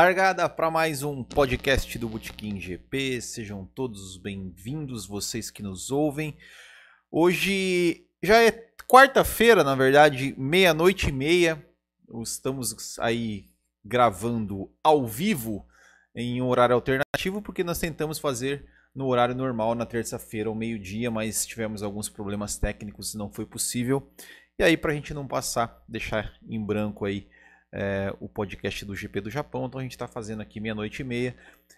Largada 0.00 0.48
para 0.48 0.70
mais 0.70 1.02
um 1.02 1.24
podcast 1.24 1.98
do 1.98 2.08
Botequim 2.08 2.60
GP. 2.60 3.20
Sejam 3.20 3.64
todos 3.64 4.16
bem-vindos, 4.16 5.04
vocês 5.04 5.50
que 5.50 5.60
nos 5.60 5.90
ouvem. 5.90 6.36
Hoje 7.10 8.06
já 8.22 8.40
é 8.40 8.52
quarta-feira, 8.86 9.64
na 9.64 9.74
verdade, 9.74 10.36
meia-noite 10.38 11.08
e 11.08 11.12
meia. 11.12 11.66
Estamos 12.22 12.96
aí 13.00 13.46
gravando 13.84 14.70
ao 14.84 15.04
vivo 15.04 15.66
em 16.14 16.40
um 16.40 16.46
horário 16.46 16.76
alternativo, 16.76 17.42
porque 17.42 17.64
nós 17.64 17.80
tentamos 17.80 18.20
fazer 18.20 18.66
no 18.94 19.08
horário 19.08 19.34
normal 19.34 19.74
na 19.74 19.84
terça-feira 19.84 20.48
ao 20.48 20.54
meio-dia, 20.54 21.10
mas 21.10 21.44
tivemos 21.44 21.82
alguns 21.82 22.08
problemas 22.08 22.56
técnicos 22.56 23.14
e 23.14 23.18
não 23.18 23.32
foi 23.32 23.44
possível. 23.44 24.08
E 24.60 24.62
aí, 24.62 24.76
para 24.76 24.92
a 24.92 24.94
gente 24.94 25.12
não 25.12 25.26
passar, 25.26 25.82
deixar 25.88 26.34
em 26.48 26.64
branco 26.64 27.04
aí 27.04 27.28
é, 27.72 28.14
o 28.20 28.28
podcast 28.28 28.84
do 28.84 28.94
GP 28.94 29.20
do 29.20 29.30
Japão. 29.30 29.66
Então 29.66 29.80
a 29.80 29.82
gente 29.82 29.92
está 29.92 30.08
fazendo 30.08 30.40
aqui 30.40 30.60
meia-noite 30.60 31.02
e 31.02 31.04
meia. 31.04 31.36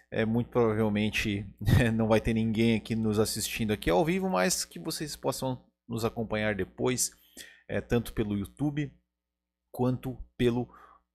É, 0.09 0.25
muito 0.25 0.49
provavelmente 0.49 1.45
não 1.93 2.07
vai 2.07 2.19
ter 2.19 2.33
ninguém 2.33 2.75
aqui 2.75 2.95
nos 2.95 3.19
assistindo 3.19 3.71
aqui 3.71 3.89
ao 3.89 4.03
vivo, 4.03 4.29
mas 4.29 4.65
que 4.65 4.79
vocês 4.79 5.15
possam 5.15 5.63
nos 5.87 6.05
acompanhar 6.05 6.55
depois, 6.55 7.11
é, 7.67 7.81
tanto 7.81 8.13
pelo 8.13 8.37
YouTube 8.37 8.91
quanto 9.71 10.17
pelo 10.37 10.69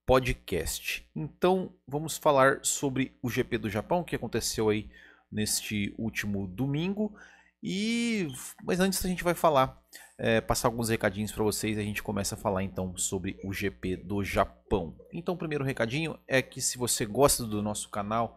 podcast. 0.04 1.08
Então 1.14 1.74
vamos 1.86 2.16
falar 2.16 2.60
sobre 2.62 3.16
o 3.22 3.28
GP 3.28 3.58
do 3.58 3.70
Japão 3.70 4.04
que 4.04 4.16
aconteceu 4.16 4.68
aí 4.68 4.88
neste 5.30 5.94
último 5.98 6.46
domingo. 6.46 7.14
E 7.62 8.28
mas 8.64 8.80
antes 8.80 9.04
a 9.04 9.08
gente 9.08 9.24
vai 9.24 9.34
falar 9.34 9.82
é, 10.18 10.40
passar 10.40 10.68
alguns 10.68 10.88
recadinhos 10.88 11.32
para 11.32 11.44
vocês. 11.44 11.78
A 11.78 11.82
gente 11.82 12.02
começa 12.02 12.34
a 12.34 12.38
falar 12.38 12.62
então 12.62 12.96
sobre 12.96 13.38
o 13.44 13.52
GP 13.52 13.96
do 13.96 14.24
Japão. 14.24 14.96
Então, 15.12 15.34
o 15.34 15.38
primeiro 15.38 15.64
recadinho 15.64 16.18
é 16.26 16.40
que 16.40 16.60
se 16.60 16.78
você 16.78 17.04
gosta 17.04 17.44
do 17.44 17.62
nosso 17.62 17.90
canal 17.90 18.36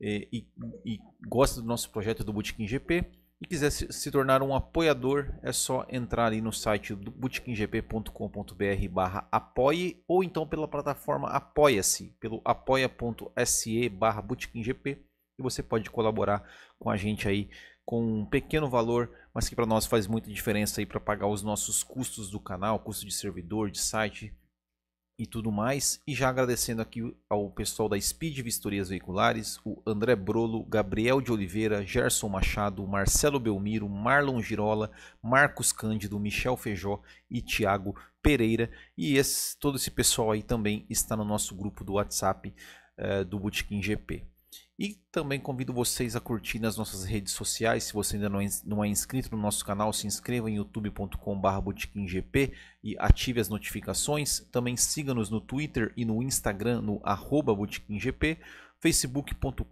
é, 0.00 0.28
e, 0.32 0.46
e, 0.84 0.98
gosta 1.26 1.60
do 1.60 1.66
nosso 1.66 1.90
projeto 1.90 2.24
do 2.24 2.32
Bootkin 2.32 2.66
GP 2.66 3.04
e 3.40 3.46
quiser 3.46 3.70
se, 3.70 3.92
se, 3.92 4.10
tornar 4.10 4.42
um 4.42 4.54
apoiador, 4.54 5.32
é 5.42 5.52
só 5.52 5.86
entrar 5.88 6.26
ali 6.26 6.40
no 6.40 6.52
site 6.52 6.94
do 6.94 7.10
bootkinggp.com.br 7.10 8.10
apoie 9.30 10.02
ou 10.06 10.22
então 10.24 10.46
pela 10.46 10.68
plataforma 10.68 11.28
Apoia-se, 11.28 12.16
pelo 12.20 12.40
apoia.se 12.44 13.88
barra 13.88 14.24
e 15.36 15.42
você 15.42 15.62
pode 15.62 15.90
colaborar 15.90 16.44
com 16.78 16.90
a 16.90 16.96
gente 16.96 17.26
aí 17.26 17.50
com 17.84 18.20
um 18.20 18.24
pequeno 18.24 18.68
valor, 18.68 19.10
mas 19.32 19.48
que 19.48 19.54
para 19.54 19.66
nós 19.66 19.86
faz 19.86 20.06
muita 20.06 20.30
diferença 20.30 20.80
aí 20.80 20.86
para 20.86 21.00
pagar 21.00 21.26
os 21.26 21.42
nossos 21.42 21.82
custos 21.82 22.30
do 22.30 22.40
canal, 22.40 22.78
custo 22.78 23.04
de 23.04 23.12
servidor, 23.12 23.70
de 23.70 23.78
site 23.78 24.34
e 25.18 25.26
tudo 25.26 25.52
mais. 25.52 26.00
E 26.06 26.14
já 26.14 26.28
agradecendo 26.28 26.82
aqui 26.82 27.14
ao 27.28 27.50
pessoal 27.50 27.88
da 27.88 28.00
Speed 28.00 28.40
Vistorias 28.40 28.88
Veiculares, 28.88 29.58
o 29.64 29.82
André 29.86 30.16
Brolo, 30.16 30.64
Gabriel 30.64 31.20
de 31.20 31.30
Oliveira, 31.30 31.84
Gerson 31.84 32.28
Machado, 32.28 32.86
Marcelo 32.86 33.38
Belmiro, 33.38 33.88
Marlon 33.88 34.40
Girola, 34.40 34.90
Marcos 35.22 35.72
Cândido, 35.72 36.18
Michel 36.18 36.56
Feijó 36.56 37.00
e 37.30 37.40
Tiago 37.40 37.94
Pereira. 38.22 38.70
E 38.96 39.16
esse, 39.16 39.58
todo 39.58 39.76
esse 39.76 39.90
pessoal 39.90 40.32
aí 40.32 40.42
também 40.42 40.86
está 40.88 41.16
no 41.16 41.24
nosso 41.24 41.54
grupo 41.54 41.84
do 41.84 41.94
WhatsApp 41.94 42.52
eh, 42.96 43.24
do 43.24 43.38
Bootkin 43.38 43.82
GP. 43.82 44.33
E 44.76 44.98
também 45.12 45.38
convido 45.38 45.72
vocês 45.72 46.16
a 46.16 46.20
curtir 46.20 46.58
nas 46.58 46.76
nossas 46.76 47.04
redes 47.04 47.32
sociais. 47.32 47.84
Se 47.84 47.92
você 47.92 48.16
ainda 48.16 48.28
não 48.28 48.40
é, 48.40 48.46
não 48.64 48.84
é 48.84 48.88
inscrito 48.88 49.30
no 49.34 49.40
nosso 49.40 49.64
canal, 49.64 49.92
se 49.92 50.04
inscreva 50.06 50.50
em 50.50 50.56
youtube.com.br 50.56 51.70
e 52.82 52.96
ative 52.98 53.40
as 53.40 53.48
notificações. 53.48 54.40
Também 54.50 54.76
siga-nos 54.76 55.30
no 55.30 55.40
Twitter 55.40 55.92
e 55.96 56.04
no 56.04 56.20
Instagram 56.22 56.82
no 56.82 57.00
arroba 57.04 57.56
facebook.com.br 58.80 59.64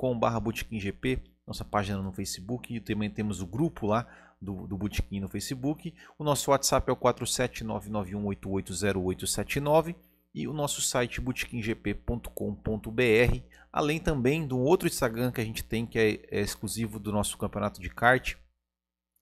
nossa 1.45 1.65
página 1.65 2.01
no 2.01 2.13
Facebook. 2.13 2.73
E 2.73 2.81
também 2.81 3.11
temos 3.11 3.41
o 3.41 3.47
grupo 3.47 3.87
lá 3.87 4.07
do, 4.41 4.69
do 4.69 4.79
Botequim 4.79 5.19
no 5.19 5.29
Facebook. 5.29 5.93
O 6.17 6.23
nosso 6.23 6.53
WhatsApp 6.53 6.89
é 6.89 6.93
o 6.93 6.97
47991880879 6.97 9.97
e 10.35 10.49
o 10.49 10.53
nosso 10.53 10.81
site 10.81 11.21
bootkinggp.com.br, 11.21 13.43
além 13.73 14.01
também 14.01 14.47
do 14.47 14.59
outro 14.59 14.89
Instagram 14.89 15.31
que 15.31 15.41
a 15.41 15.45
gente 15.45 15.63
tem 15.63 15.87
que 15.87 15.99
é, 15.99 16.11
é 16.31 16.41
exclusivo 16.41 16.99
do 16.99 17.13
nosso 17.13 17.37
campeonato 17.37 17.81
de 17.81 17.91
kart, 17.91 18.35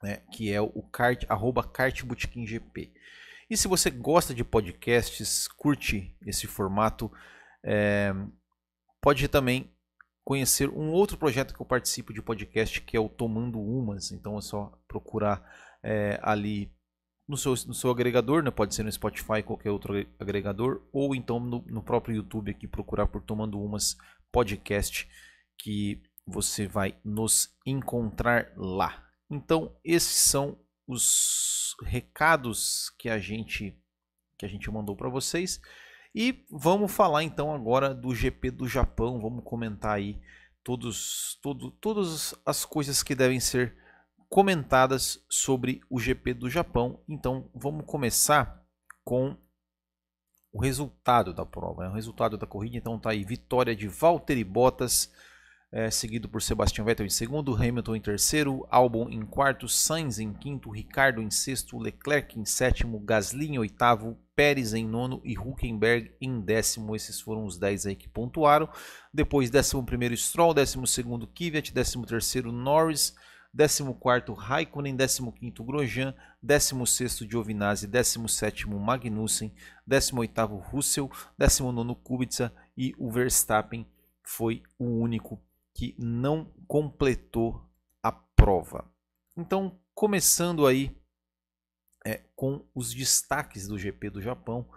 né, 0.02 0.18
que 0.32 0.52
é 0.52 0.60
o 0.60 0.82
kart, 0.82 1.24
arroba 1.28 1.62
kartbootkinggp. 1.62 2.92
E 3.48 3.56
se 3.56 3.66
você 3.66 3.90
gosta 3.90 4.32
de 4.32 4.44
podcasts, 4.44 5.48
curte 5.48 6.16
esse 6.24 6.46
formato, 6.46 7.10
é, 7.64 8.14
pode 9.02 9.26
também 9.26 9.68
conhecer 10.24 10.68
um 10.68 10.92
outro 10.92 11.18
projeto 11.18 11.52
que 11.52 11.60
eu 11.60 11.66
participo 11.66 12.12
de 12.12 12.22
podcast 12.22 12.80
que 12.80 12.96
é 12.96 13.00
o 13.00 13.08
Tomando 13.08 13.60
Umas. 13.60 14.12
Então 14.12 14.38
é 14.38 14.40
só 14.40 14.72
procurar 14.86 15.42
é, 15.82 16.20
ali 16.22 16.72
no 17.30 17.36
seu, 17.36 17.52
no 17.52 17.74
seu 17.74 17.90
agregador, 17.90 18.42
né? 18.42 18.50
pode 18.50 18.74
ser 18.74 18.82
no 18.82 18.90
Spotify, 18.90 19.42
qualquer 19.44 19.70
outro 19.70 19.94
agregador, 20.18 20.82
ou 20.92 21.14
então 21.14 21.38
no, 21.38 21.64
no 21.68 21.82
próprio 21.82 22.16
YouTube 22.16 22.50
aqui 22.50 22.66
procurar 22.66 23.06
por 23.06 23.22
Tomando 23.22 23.62
Umas 23.62 23.96
Podcast, 24.32 25.08
que 25.56 26.02
você 26.26 26.66
vai 26.66 26.96
nos 27.04 27.56
encontrar 27.64 28.52
lá. 28.56 29.06
Então, 29.30 29.76
esses 29.84 30.16
são 30.16 30.58
os 30.86 31.76
recados 31.84 32.90
que 32.98 33.08
a 33.08 33.18
gente 33.18 33.76
que 34.36 34.46
a 34.46 34.48
gente 34.48 34.70
mandou 34.70 34.96
para 34.96 35.08
vocês. 35.08 35.60
E 36.14 36.46
vamos 36.50 36.90
falar 36.90 37.22
então 37.22 37.54
agora 37.54 37.94
do 37.94 38.14
GP 38.14 38.50
do 38.50 38.66
Japão. 38.66 39.20
Vamos 39.20 39.44
comentar 39.44 39.96
aí 39.96 40.18
todos, 40.64 41.38
todo, 41.42 41.70
todas 41.72 42.34
as 42.44 42.64
coisas 42.64 43.02
que 43.02 43.14
devem 43.14 43.38
ser 43.38 43.76
comentadas 44.30 45.22
sobre 45.28 45.80
o 45.90 45.98
GP 45.98 46.32
do 46.34 46.48
Japão. 46.48 47.02
Então 47.08 47.50
vamos 47.52 47.84
começar 47.84 48.64
com 49.04 49.36
o 50.52 50.62
resultado 50.62 51.34
da 51.34 51.44
prova. 51.44 51.82
Né? 51.82 51.90
O 51.90 51.94
resultado 51.94 52.38
da 52.38 52.46
corrida 52.46 52.76
então 52.76 52.96
está 52.96 53.10
aí 53.10 53.24
vitória 53.24 53.74
de 53.74 53.88
Valtteri 53.88 54.44
Bottas, 54.44 55.12
é, 55.72 55.88
seguido 55.90 56.28
por 56.28 56.42
Sebastian 56.42 56.84
Vettel 56.84 57.06
em 57.06 57.10
segundo, 57.10 57.54
Hamilton 57.54 57.96
em 57.96 58.00
terceiro, 58.00 58.66
Albon 58.70 59.08
em 59.08 59.24
quarto, 59.24 59.68
Sainz 59.68 60.18
em 60.18 60.32
quinto, 60.32 60.70
Ricardo 60.70 61.22
em 61.22 61.30
sexto, 61.30 61.78
Leclerc 61.78 62.38
em 62.38 62.44
sétimo, 62.44 62.98
Gasly 63.00 63.46
em 63.46 63.58
oitavo, 63.58 64.18
Pérez 64.34 64.74
em 64.74 64.86
nono 64.86 65.20
e 65.24 65.38
Huckenberg 65.38 66.12
em 66.20 66.40
décimo. 66.40 66.96
Esses 66.96 67.20
foram 67.20 67.44
os 67.44 67.56
10 67.58 67.86
aí 67.86 67.96
que 67.96 68.08
pontuaram. 68.08 68.68
Depois, 69.12 69.50
décimo 69.50 69.84
primeiro 69.84 70.16
Stroll, 70.16 70.54
décimo 70.54 70.86
segundo 70.86 71.26
Kvyat, 71.26 71.72
décimo 71.72 72.06
terceiro 72.06 72.50
Norris, 72.50 73.14
14º 73.56 74.34
Raikkonen, 74.34 74.96
15º 74.96 75.64
Grosjean, 75.64 76.14
16º 76.44 77.28
Giovinazzi, 77.28 77.88
17º 77.88 78.78
Magnussen, 78.78 79.52
18º 79.88 80.60
Russell, 80.60 81.10
19º 81.38 81.96
Kubica 81.96 82.52
e 82.76 82.94
o 82.98 83.10
Verstappen 83.10 83.86
foi 84.22 84.62
o 84.78 84.84
único 84.84 85.42
que 85.74 85.94
não 85.98 86.52
completou 86.68 87.68
a 88.02 88.12
prova. 88.12 88.84
Então, 89.36 89.78
começando 89.94 90.66
aí 90.66 90.96
é, 92.04 92.22
com 92.36 92.64
os 92.74 92.94
destaques 92.94 93.66
do 93.66 93.78
GP 93.78 94.10
do 94.10 94.22
Japão, 94.22 94.68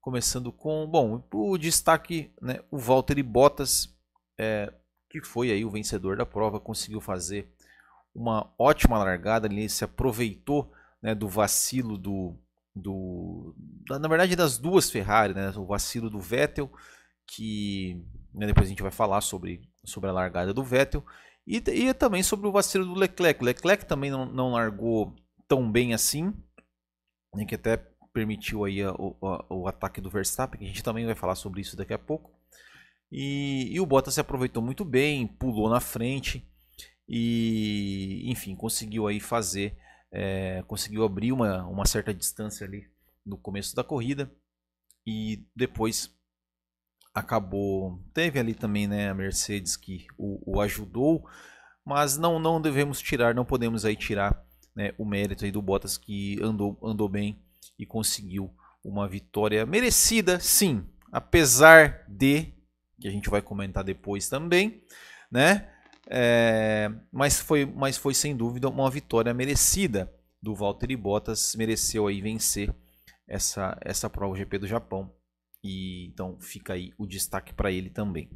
começando 0.00 0.52
com, 0.52 0.86
bom, 0.86 1.22
o 1.32 1.58
destaque, 1.58 2.32
né, 2.40 2.60
o 2.70 2.78
Valtteri 2.78 3.22
Bottas, 3.22 3.94
é, 4.38 4.72
que 5.08 5.20
foi 5.20 5.50
aí 5.50 5.64
o 5.64 5.70
vencedor 5.70 6.16
da 6.16 6.24
prova, 6.24 6.60
conseguiu 6.60 7.00
fazer 7.00 7.52
uma 8.14 8.52
ótima 8.58 8.98
largada, 8.98 9.46
ele 9.46 9.68
se 9.68 9.84
aproveitou 9.84 10.72
né, 11.02 11.14
do 11.14 11.28
vacilo 11.28 11.96
do, 11.96 12.36
do 12.74 13.54
na 13.88 14.08
verdade 14.08 14.36
das 14.36 14.58
duas 14.58 14.90
Ferrari, 14.90 15.34
né, 15.34 15.50
o 15.56 15.64
vacilo 15.64 16.10
do 16.10 16.18
Vettel, 16.18 16.70
que 17.26 18.04
né, 18.34 18.46
depois 18.46 18.66
a 18.66 18.70
gente 18.70 18.82
vai 18.82 18.90
falar 18.90 19.20
sobre, 19.20 19.62
sobre 19.84 20.10
a 20.10 20.12
largada 20.12 20.52
do 20.52 20.64
Vettel, 20.64 21.04
e, 21.46 21.56
e 21.56 21.94
também 21.94 22.22
sobre 22.22 22.46
o 22.46 22.52
vacilo 22.52 22.84
do 22.84 22.94
Leclerc. 22.94 23.42
O 23.42 23.46
Leclerc 23.46 23.86
também 23.86 24.10
não, 24.10 24.26
não 24.26 24.52
largou 24.52 25.14
tão 25.48 25.70
bem 25.70 25.94
assim, 25.94 26.34
né, 27.34 27.44
que 27.44 27.54
até 27.54 27.76
permitiu 28.12 28.64
aí 28.64 28.82
a, 28.82 28.92
o, 28.92 29.16
a, 29.22 29.54
o 29.54 29.68
ataque 29.68 30.00
do 30.00 30.10
Verstappen, 30.10 30.58
que 30.58 30.64
a 30.64 30.68
gente 30.68 30.82
também 30.82 31.06
vai 31.06 31.14
falar 31.14 31.34
sobre 31.34 31.60
isso 31.60 31.76
daqui 31.76 31.92
a 31.92 31.98
pouco. 31.98 32.30
E, 33.10 33.68
e 33.72 33.80
o 33.80 33.86
Bottas 33.86 34.14
se 34.14 34.20
aproveitou 34.20 34.62
muito 34.62 34.84
bem, 34.84 35.26
pulou 35.26 35.68
na 35.68 35.80
frente 35.80 36.48
e 37.10 38.22
enfim 38.30 38.54
conseguiu 38.54 39.06
aí 39.06 39.18
fazer 39.18 39.76
é, 40.12 40.62
conseguiu 40.66 41.04
abrir 41.04 41.32
uma, 41.32 41.66
uma 41.66 41.84
certa 41.84 42.14
distância 42.14 42.66
ali 42.66 42.86
no 43.26 43.36
começo 43.36 43.74
da 43.74 43.82
corrida 43.82 44.30
e 45.06 45.44
depois 45.54 46.14
acabou 47.12 48.00
teve 48.14 48.38
ali 48.38 48.54
também 48.54 48.86
né 48.86 49.10
a 49.10 49.14
Mercedes 49.14 49.76
que 49.76 50.06
o, 50.16 50.56
o 50.56 50.60
ajudou 50.60 51.28
mas 51.84 52.16
não 52.16 52.38
não 52.38 52.60
devemos 52.60 53.00
tirar 53.00 53.34
não 53.34 53.44
podemos 53.44 53.84
aí 53.84 53.96
tirar 53.96 54.44
né, 54.74 54.94
o 54.96 55.04
mérito 55.04 55.44
aí 55.44 55.50
do 55.50 55.60
Bottas 55.60 55.98
que 55.98 56.38
andou 56.40 56.78
andou 56.82 57.08
bem 57.08 57.42
e 57.76 57.84
conseguiu 57.84 58.54
uma 58.84 59.08
vitória 59.08 59.66
merecida 59.66 60.38
sim 60.38 60.86
apesar 61.10 62.04
de 62.08 62.54
que 63.00 63.08
a 63.08 63.10
gente 63.10 63.30
vai 63.30 63.40
comentar 63.40 63.82
depois 63.82 64.28
também, 64.28 64.84
né? 65.30 65.68
É, 66.12 66.90
mas, 67.12 67.38
foi, 67.40 67.64
mas 67.64 67.96
foi 67.96 68.14
sem 68.14 68.36
dúvida 68.36 68.68
uma 68.68 68.90
vitória 68.90 69.32
merecida 69.32 70.12
do 70.42 70.56
Valtteri 70.56 70.96
Bottas, 70.96 71.54
mereceu 71.54 72.08
aí 72.08 72.20
vencer 72.20 72.74
essa, 73.28 73.78
essa 73.80 74.10
prova 74.10 74.36
GP 74.36 74.58
do 74.58 74.66
Japão. 74.66 75.14
E 75.62 76.06
então 76.06 76.40
fica 76.40 76.72
aí 76.72 76.92
o 76.98 77.06
destaque 77.06 77.52
para 77.52 77.70
ele 77.70 77.90
também. 77.90 78.28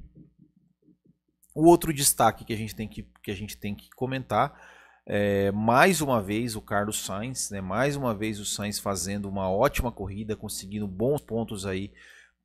O 1.54 1.66
outro 1.66 1.92
destaque 1.92 2.44
que 2.44 2.52
a 2.52 2.56
gente 2.56 2.74
tem 2.74 2.86
que, 2.86 3.02
que, 3.22 3.30
a 3.30 3.34
gente 3.34 3.56
tem 3.56 3.74
que 3.74 3.88
comentar 3.90 4.60
é, 5.06 5.50
mais 5.50 6.00
uma 6.00 6.22
vez 6.22 6.54
o 6.54 6.60
Carlos 6.60 7.04
Sainz, 7.04 7.50
né? 7.50 7.60
mais 7.60 7.96
uma 7.96 8.14
vez 8.14 8.38
o 8.38 8.44
Sainz 8.44 8.78
fazendo 8.78 9.28
uma 9.28 9.50
ótima 9.50 9.90
corrida, 9.90 10.36
conseguindo 10.36 10.86
bons 10.86 11.20
pontos 11.20 11.66
aí 11.66 11.92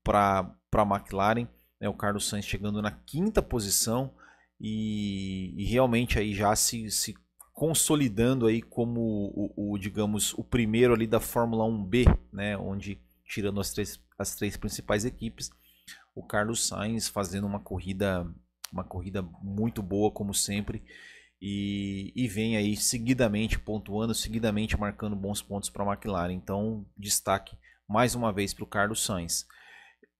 para 0.04 0.56
a 0.74 0.82
McLaren. 0.82 1.48
Né? 1.80 1.88
O 1.90 1.94
Carlos 1.94 2.28
Sainz 2.28 2.46
chegando 2.46 2.82
na 2.82 2.92
quinta 2.92 3.42
posição 3.42 4.14
e, 4.60 5.54
e 5.58 5.66
realmente 5.66 6.20
aí 6.20 6.34
já 6.34 6.56
se, 6.56 6.90
se 6.92 7.16
consolidando 7.54 8.48
aí 8.48 8.62
como 8.62 9.02
o, 9.34 9.74
o, 9.74 9.78
digamos 9.78 10.34
o 10.34 10.44
primeiro 10.44 10.94
ali 10.94 11.08
da 11.08 11.20
Fórmula 11.20 11.66
1B, 11.66 12.06
né? 12.32 12.58
onde 12.58 13.00
tirando 13.26 13.60
as 13.60 13.72
três, 13.72 14.00
as 14.18 14.36
três 14.36 14.58
principais 14.58 15.06
equipes, 15.06 15.50
o 16.16 16.24
Carlos 16.24 16.68
Sainz 16.68 17.08
fazendo 17.08 17.46
uma 17.46 17.60
corrida 17.60 18.30
uma 18.72 18.84
corrida 18.84 19.24
muito 19.42 19.82
boa 19.82 20.12
como 20.12 20.34
sempre 20.34 20.84
e, 21.42 22.12
e 22.16 22.28
vem 22.28 22.58
aí 22.58 22.76
seguidamente 22.76 23.58
pontuando, 23.58 24.14
seguidamente 24.14 24.78
marcando 24.78 25.16
bons 25.16 25.42
pontos 25.42 25.70
para 25.70 25.84
a 25.84 25.94
McLaren. 25.94 26.34
Então, 26.34 26.86
destaque 26.98 27.58
mais 27.88 28.14
uma 28.14 28.32
vez 28.32 28.54
para 28.54 28.64
o 28.64 28.68
Carlos 28.68 29.04
Sainz. 29.04 29.46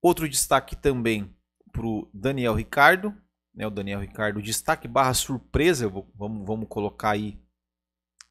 Outro 0.00 0.28
destaque 0.28 0.74
também 0.74 1.30
para 1.72 1.86
o 1.86 2.10
Daniel 2.12 2.54
Ricardo. 2.54 3.14
Né, 3.54 3.66
o 3.66 3.70
Daniel 3.70 4.00
Ricardo, 4.00 4.40
destaque 4.42 4.86
barra 4.86 5.14
surpresa, 5.14 5.88
vamos, 6.14 6.46
vamos 6.46 6.68
colocar 6.68 7.10
aí. 7.10 7.40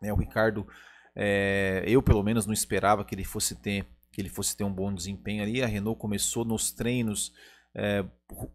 Né, 0.02 0.14
o 0.14 0.16
Ricardo, 0.16 0.68
é, 1.16 1.84
eu 1.86 2.02
pelo 2.02 2.24
menos 2.24 2.46
não 2.46 2.54
esperava 2.54 3.04
que 3.04 3.14
ele 3.14 3.26
fosse 3.26 3.56
ter 3.56 3.86
que 4.12 4.20
ele 4.22 4.30
fosse 4.30 4.58
ter 4.58 4.64
um 4.64 4.74
bom 4.74 4.92
desempenho 4.92 5.44
ali. 5.44 5.62
A 5.62 5.68
Renault 5.68 6.00
começou 6.00 6.44
nos 6.44 6.72
treinos 6.72 7.32
é, 7.76 8.04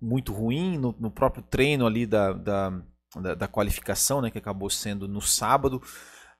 muito 0.00 0.32
ruim, 0.32 0.76
no, 0.76 0.94
no, 0.98 1.10
próprio 1.12 1.44
treino 1.44 1.86
ali 1.86 2.06
da, 2.06 2.32
da, 2.32 2.82
da, 3.20 3.34
da, 3.34 3.48
qualificação, 3.48 4.20
né, 4.20 4.30
que 4.30 4.38
acabou 4.38 4.68
sendo 4.68 5.06
no 5.06 5.20
sábado. 5.20 5.80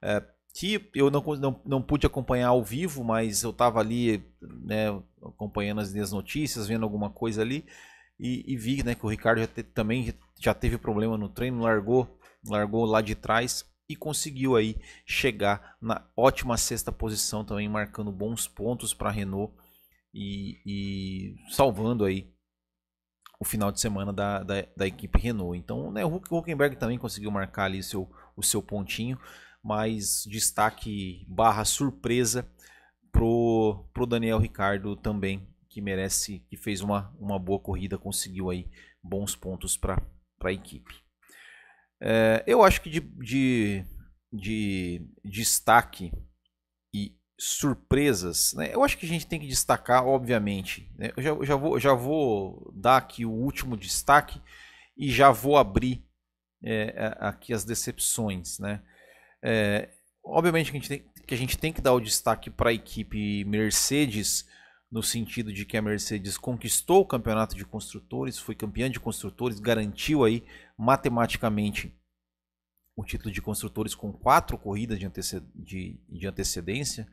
É, 0.02 0.20
que 0.52 0.90
eu 0.94 1.10
não, 1.10 1.22
não, 1.38 1.62
não 1.64 1.82
pude 1.82 2.06
acompanhar 2.06 2.48
ao 2.48 2.62
vivo, 2.62 3.02
mas 3.04 3.42
eu 3.42 3.50
estava 3.50 3.80
ali 3.80 4.24
né, 4.42 4.88
acompanhando 5.22 5.80
as 5.80 5.92
minhas 5.92 6.12
notícias, 6.12 6.66
vendo 6.66 6.84
alguma 6.84 7.10
coisa 7.10 7.40
ali 7.42 7.64
e, 8.18 8.52
e 8.52 8.56
vi 8.56 8.82
né, 8.82 8.94
que 8.94 9.04
o 9.04 9.08
Ricardo 9.08 9.40
já 9.40 9.46
te, 9.46 9.62
também 9.62 10.14
já 10.38 10.54
teve 10.54 10.78
problema 10.78 11.16
no 11.16 11.28
treino, 11.28 11.62
largou, 11.62 12.18
largou 12.46 12.84
lá 12.84 13.00
de 13.00 13.14
trás 13.14 13.64
e 13.88 13.96
conseguiu 13.96 14.56
aí 14.56 14.76
chegar 15.06 15.76
na 15.80 16.06
ótima 16.16 16.56
sexta 16.56 16.90
posição 16.90 17.44
também, 17.44 17.68
marcando 17.68 18.10
bons 18.10 18.46
pontos 18.46 18.94
para 18.94 19.08
a 19.10 19.12
Renault 19.12 19.54
e, 20.12 20.60
e, 20.64 21.34
salvando 21.50 22.04
aí 22.04 22.32
o 23.38 23.44
final 23.44 23.70
de 23.72 23.80
semana 23.80 24.12
da, 24.12 24.42
da, 24.42 24.66
da 24.76 24.86
equipe 24.86 25.18
Renault. 25.18 25.58
Então 25.58 25.90
né, 25.90 26.04
o 26.04 26.16
Huckenberg 26.16 26.76
também 26.76 26.98
conseguiu 26.98 27.30
marcar 27.30 27.64
ali 27.64 27.82
seu, 27.82 28.10
o 28.36 28.42
seu 28.42 28.62
pontinho, 28.62 29.18
mas 29.62 30.24
destaque 30.26 31.26
barra 31.28 31.64
surpresa 31.64 32.48
pro, 33.10 33.84
pro 33.92 34.06
Daniel 34.06 34.38
Ricardo 34.38 34.96
também, 34.96 35.46
que 35.74 35.80
merece, 35.80 36.38
que 36.48 36.56
fez 36.56 36.80
uma, 36.80 37.12
uma 37.18 37.36
boa 37.36 37.58
corrida, 37.58 37.98
conseguiu 37.98 38.48
aí 38.48 38.70
bons 39.02 39.34
pontos 39.34 39.76
para 39.76 40.00
a 40.40 40.52
equipe. 40.52 40.94
É, 42.00 42.44
eu 42.46 42.62
acho 42.62 42.80
que 42.80 42.88
de, 42.88 43.00
de, 43.00 43.84
de 44.32 45.04
destaque 45.24 46.12
e 46.94 47.18
surpresas, 47.36 48.52
né? 48.54 48.72
eu 48.72 48.84
acho 48.84 48.96
que 48.96 49.04
a 49.04 49.08
gente 49.08 49.26
tem 49.26 49.40
que 49.40 49.48
destacar, 49.48 50.06
obviamente. 50.06 50.88
Né? 50.96 51.10
Eu, 51.16 51.22
já, 51.24 51.44
já, 51.44 51.56
vou, 51.56 51.80
já 51.80 51.92
vou 51.92 52.72
dar 52.72 52.98
aqui 52.98 53.26
o 53.26 53.32
último 53.32 53.76
destaque 53.76 54.40
e 54.96 55.10
já 55.10 55.32
vou 55.32 55.58
abrir 55.58 56.06
é, 56.62 57.16
aqui 57.18 57.52
as 57.52 57.64
decepções. 57.64 58.60
Né? 58.60 58.80
É, 59.42 59.88
obviamente 60.24 60.70
que 60.70 60.76
a, 60.76 60.80
gente 60.80 60.88
tem, 60.88 61.04
que 61.26 61.34
a 61.34 61.38
gente 61.38 61.58
tem 61.58 61.72
que 61.72 61.80
dar 61.80 61.94
o 61.94 62.00
destaque 62.00 62.48
para 62.48 62.70
a 62.70 62.74
equipe 62.74 63.44
Mercedes, 63.44 64.46
no 64.94 65.02
sentido 65.02 65.52
de 65.52 65.66
que 65.66 65.76
a 65.76 65.82
Mercedes 65.82 66.38
conquistou 66.38 67.00
o 67.00 67.04
campeonato 67.04 67.56
de 67.56 67.64
construtores, 67.64 68.38
foi 68.38 68.54
campeã 68.54 68.88
de 68.88 69.00
construtores, 69.00 69.58
garantiu 69.58 70.22
aí 70.22 70.44
matematicamente 70.78 71.92
o 72.94 73.04
título 73.04 73.34
de 73.34 73.42
construtores 73.42 73.92
com 73.92 74.12
quatro 74.12 74.56
corridas 74.56 74.96
de, 75.00 75.04
anteced 75.04 75.44
de, 75.52 76.00
de 76.08 76.28
antecedência. 76.28 77.08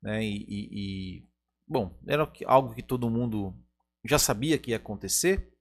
Né? 0.00 0.24
E, 0.24 0.46
e, 0.48 0.68
e, 0.72 1.28
bom, 1.68 1.94
era 2.06 2.26
algo 2.46 2.74
que 2.74 2.82
todo 2.82 3.10
mundo 3.10 3.54
já 4.02 4.18
sabia 4.18 4.56
que 4.56 4.70
ia 4.70 4.78
acontecer 4.78 5.52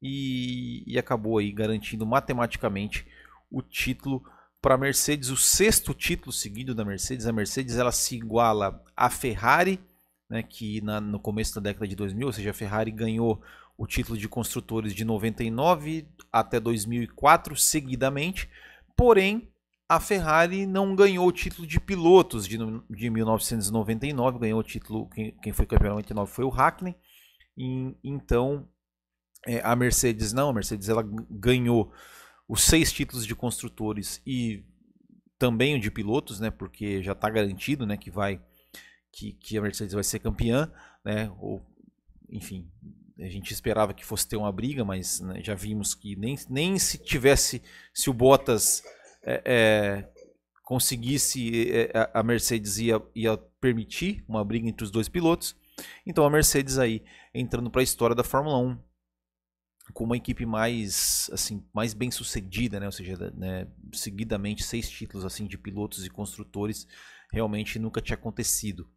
e, 0.00 0.90
e 0.90 0.98
acabou 0.98 1.36
aí 1.36 1.52
garantindo 1.52 2.06
matematicamente 2.06 3.06
o 3.50 3.60
título 3.60 4.24
para 4.58 4.76
a 4.76 4.78
Mercedes, 4.78 5.28
o 5.28 5.36
sexto 5.36 5.92
título 5.92 6.32
seguido 6.32 6.74
da 6.74 6.82
Mercedes. 6.82 7.26
A 7.26 7.32
Mercedes 7.32 7.76
ela 7.76 7.92
se 7.92 8.16
iguala 8.16 8.82
à 8.96 9.10
Ferrari 9.10 9.78
né, 10.28 10.42
que 10.42 10.80
na, 10.80 11.00
no 11.00 11.18
começo 11.18 11.54
da 11.54 11.60
década 11.60 11.86
de 11.86 11.94
2000, 11.94 12.26
ou 12.26 12.32
seja, 12.32 12.50
a 12.50 12.54
Ferrari 12.54 12.90
ganhou 12.90 13.42
o 13.76 13.86
título 13.86 14.16
de 14.16 14.28
construtores 14.28 14.94
de 14.94 15.04
99 15.04 16.06
até 16.32 16.60
2004 16.60 17.56
seguidamente, 17.56 18.48
porém 18.96 19.50
a 19.88 20.00
Ferrari 20.00 20.66
não 20.66 20.94
ganhou 20.94 21.26
o 21.26 21.32
título 21.32 21.66
de 21.66 21.78
pilotos 21.78 22.46
de, 22.46 22.58
de 22.90 23.10
1999, 23.10 24.38
ganhou 24.38 24.60
o 24.60 24.64
título, 24.64 25.08
quem, 25.10 25.32
quem 25.42 25.52
foi 25.52 25.66
campeão 25.66 25.92
em 25.92 25.96
99 25.96 26.32
foi 26.32 26.44
o 26.44 26.48
Hackney, 26.48 26.96
e, 27.56 27.94
então 28.02 28.68
é, 29.46 29.60
a 29.62 29.76
Mercedes 29.76 30.32
não, 30.32 30.48
a 30.48 30.52
Mercedes 30.52 30.88
ela 30.88 31.04
ganhou 31.30 31.92
os 32.48 32.62
seis 32.62 32.92
títulos 32.92 33.26
de 33.26 33.34
construtores 33.34 34.22
e 34.26 34.64
também 35.38 35.74
o 35.74 35.80
de 35.80 35.90
pilotos, 35.90 36.40
né, 36.40 36.50
porque 36.50 37.02
já 37.02 37.12
está 37.12 37.28
garantido 37.28 37.86
né, 37.86 37.96
que 37.96 38.10
vai 38.10 38.40
que, 39.14 39.32
que 39.32 39.56
a 39.56 39.62
Mercedes 39.62 39.94
vai 39.94 40.02
ser 40.02 40.18
campeã, 40.18 40.70
né? 41.04 41.30
Ou, 41.38 41.62
enfim, 42.28 42.68
a 43.18 43.28
gente 43.28 43.52
esperava 43.52 43.94
que 43.94 44.04
fosse 44.04 44.26
ter 44.26 44.36
uma 44.36 44.50
briga, 44.50 44.84
mas 44.84 45.20
né, 45.20 45.40
já 45.40 45.54
vimos 45.54 45.94
que 45.94 46.16
nem, 46.16 46.36
nem 46.50 46.78
se 46.78 46.98
tivesse, 46.98 47.62
se 47.92 48.10
o 48.10 48.12
Bottas 48.12 48.82
é, 49.22 49.42
é, 49.44 50.08
conseguisse, 50.64 51.70
é, 51.70 52.10
a 52.12 52.22
Mercedes 52.24 52.78
ia, 52.78 53.00
ia 53.14 53.36
permitir 53.60 54.24
uma 54.28 54.44
briga 54.44 54.68
entre 54.68 54.84
os 54.84 54.90
dois 54.90 55.08
pilotos. 55.08 55.54
Então 56.04 56.24
a 56.24 56.30
Mercedes 56.30 56.78
aí 56.78 57.04
entrando 57.32 57.70
para 57.70 57.82
a 57.82 57.84
história 57.84 58.16
da 58.16 58.24
Fórmula 58.24 58.58
1 58.58 58.78
com 59.92 60.04
uma 60.04 60.16
equipe 60.16 60.46
mais 60.46 61.28
assim 61.32 61.64
mais 61.72 61.92
bem 61.92 62.10
sucedida, 62.10 62.80
né? 62.80 62.86
Ou 62.86 62.92
seja, 62.92 63.32
né, 63.36 63.66
seguidamente 63.92 64.62
seis 64.62 64.88
títulos 64.88 65.24
assim 65.24 65.46
de 65.46 65.58
pilotos 65.58 66.04
e 66.04 66.10
construtores 66.10 66.86
realmente 67.32 67.78
nunca 67.78 68.00
tinha 68.00 68.14
acontecido. 68.14 68.88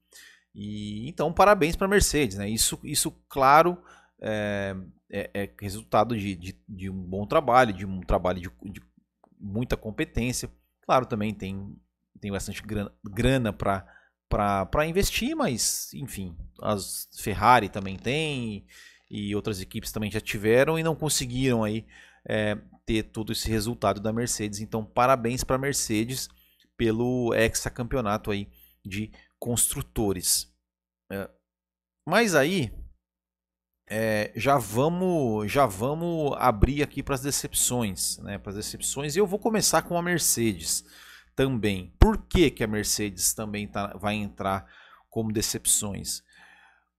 E 0.56 1.08
então 1.08 1.34
parabéns 1.34 1.76
para 1.76 1.86
a 1.86 1.90
Mercedes, 1.90 2.38
né? 2.38 2.50
Isso, 2.50 2.80
isso 2.84 3.12
claro, 3.28 3.78
é, 4.22 4.76
é, 5.12 5.30
é 5.34 5.54
resultado 5.62 6.18
de, 6.18 6.36
de, 6.36 6.60
de, 6.68 6.90
um 6.90 7.04
bom 7.04 7.28
trabalho, 7.28 7.74
de 7.74 7.86
um 7.86 8.02
trabalho 8.02 8.42
de, 8.42 8.50
de 8.72 8.82
muita 9.40 9.76
competência. 9.76 10.50
Claro, 10.82 11.06
também 11.06 11.34
tem, 11.34 11.76
tem 12.20 12.32
bastante 12.32 12.64
grana, 12.64 12.92
grana 13.04 13.54
para 13.54 14.86
investir, 14.88 15.36
mas 15.36 15.94
enfim, 15.94 16.36
as 16.62 17.08
Ferrari 17.20 17.70
também 17.70 17.98
tem 17.98 18.56
e 18.56 18.66
outras 19.36 19.62
equipes 19.62 19.92
também 19.92 20.12
já 20.12 20.20
tiveram 20.20 20.78
e 20.78 20.84
não 20.84 20.96
conseguiram 20.96 21.64
aí 21.64 21.86
é, 22.28 22.58
ter 22.86 23.04
todo 23.04 23.32
esse 23.32 23.50
resultado 23.50 24.02
da 24.02 24.12
Mercedes. 24.12 24.60
Então, 24.60 24.84
parabéns 24.84 25.44
para 25.44 25.56
a 25.56 25.60
Mercedes 25.60 26.30
pelo 26.76 27.34
hexacampeonato 27.34 28.32
aí 28.32 28.50
de 28.86 29.12
construtores. 29.40 30.54
É, 31.12 31.30
mas 32.08 32.36
aí 32.36 32.72
é, 33.90 34.32
já 34.36 34.58
vamos 34.58 35.50
já 35.52 35.66
vamos 35.66 36.36
abrir 36.38 36.84
aqui 36.84 37.02
para 37.02 37.16
as 37.16 37.22
decepções, 37.22 38.18
né? 38.20 38.38
Para 38.38 38.52
as 38.52 38.58
decepções 38.58 39.16
e 39.16 39.20
eu 39.20 39.26
vou 39.26 39.40
começar 39.40 39.82
com 39.84 39.98
a 39.98 40.02
Mercedes 40.02 40.84
também. 41.36 41.94
Por 42.00 42.18
que, 42.18 42.52
que 42.52 42.64
a 42.64 42.68
Mercedes 42.68 43.34
também 43.34 43.68
tá, 43.68 43.96
vai 43.98 44.16
entrar 44.16 44.66
como 45.10 45.32
decepções? 45.32 46.24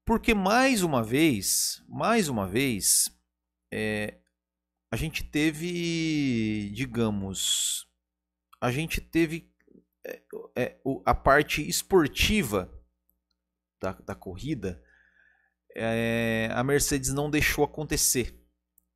Porque 0.09 0.33
mais 0.33 0.83
uma 0.83 1.03
vez, 1.03 1.85
mais 1.87 2.31
uma 2.31 2.49
vez, 2.49 3.11
é, 3.71 4.17
a 4.91 4.97
gente 4.97 5.23
teve, 5.23 6.71
digamos, 6.71 7.87
a 8.59 8.71
gente 8.71 9.03
teve 9.03 9.53
é, 10.07 10.23
é, 10.57 10.81
a 11.05 11.15
parte 11.15 11.61
esportiva 11.69 12.73
da, 13.79 13.93
da 13.93 14.15
corrida, 14.15 14.83
é, 15.77 16.49
a 16.55 16.65
Mercedes 16.65 17.13
não 17.13 17.31
deixou 17.31 17.63
acontecer. 17.63 18.43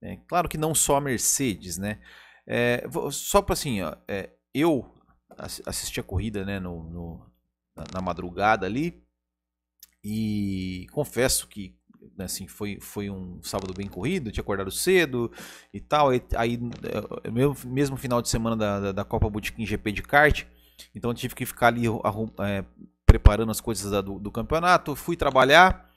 É, 0.00 0.16
claro 0.26 0.48
que 0.48 0.56
não 0.56 0.74
só 0.74 0.96
a 0.96 1.00
Mercedes, 1.02 1.76
né? 1.76 2.00
É, 2.46 2.84
só 3.10 3.42
para 3.42 3.52
assim, 3.52 3.82
ó, 3.82 3.94
é, 4.08 4.30
eu 4.54 4.98
assisti 5.66 6.00
a 6.00 6.02
corrida 6.02 6.42
né, 6.46 6.58
no, 6.58 6.82
no 6.88 7.32
na, 7.76 7.84
na, 7.96 8.00
madrugada 8.00 8.64
ali 8.64 9.01
e 10.04 10.86
confesso 10.92 11.46
que 11.46 11.76
assim, 12.18 12.46
foi, 12.46 12.78
foi 12.80 13.10
um 13.10 13.40
sábado 13.42 13.72
bem 13.74 13.88
corrido, 13.88 14.30
tinha 14.30 14.42
acordado 14.42 14.70
cedo 14.70 15.30
e 15.72 15.80
tal. 15.80 16.14
E, 16.14 16.22
aí, 16.36 16.58
é, 17.24 17.30
mesmo, 17.30 17.56
mesmo 17.66 17.96
final 17.96 18.20
de 18.20 18.28
semana 18.28 18.56
da, 18.56 18.80
da, 18.80 18.92
da 18.92 19.04
Copa 19.04 19.30
Botequim 19.30 19.64
GP 19.64 19.92
de 19.92 20.02
kart, 20.02 20.44
então 20.94 21.14
tive 21.14 21.34
que 21.34 21.46
ficar 21.46 21.68
ali 21.68 21.86
arrum, 22.02 22.28
é, 22.40 22.64
preparando 23.06 23.50
as 23.50 23.60
coisas 23.60 23.90
da, 23.90 24.00
do, 24.00 24.18
do, 24.18 24.30
campeonato. 24.30 24.96
Fui 24.96 25.16
trabalhar, 25.16 25.88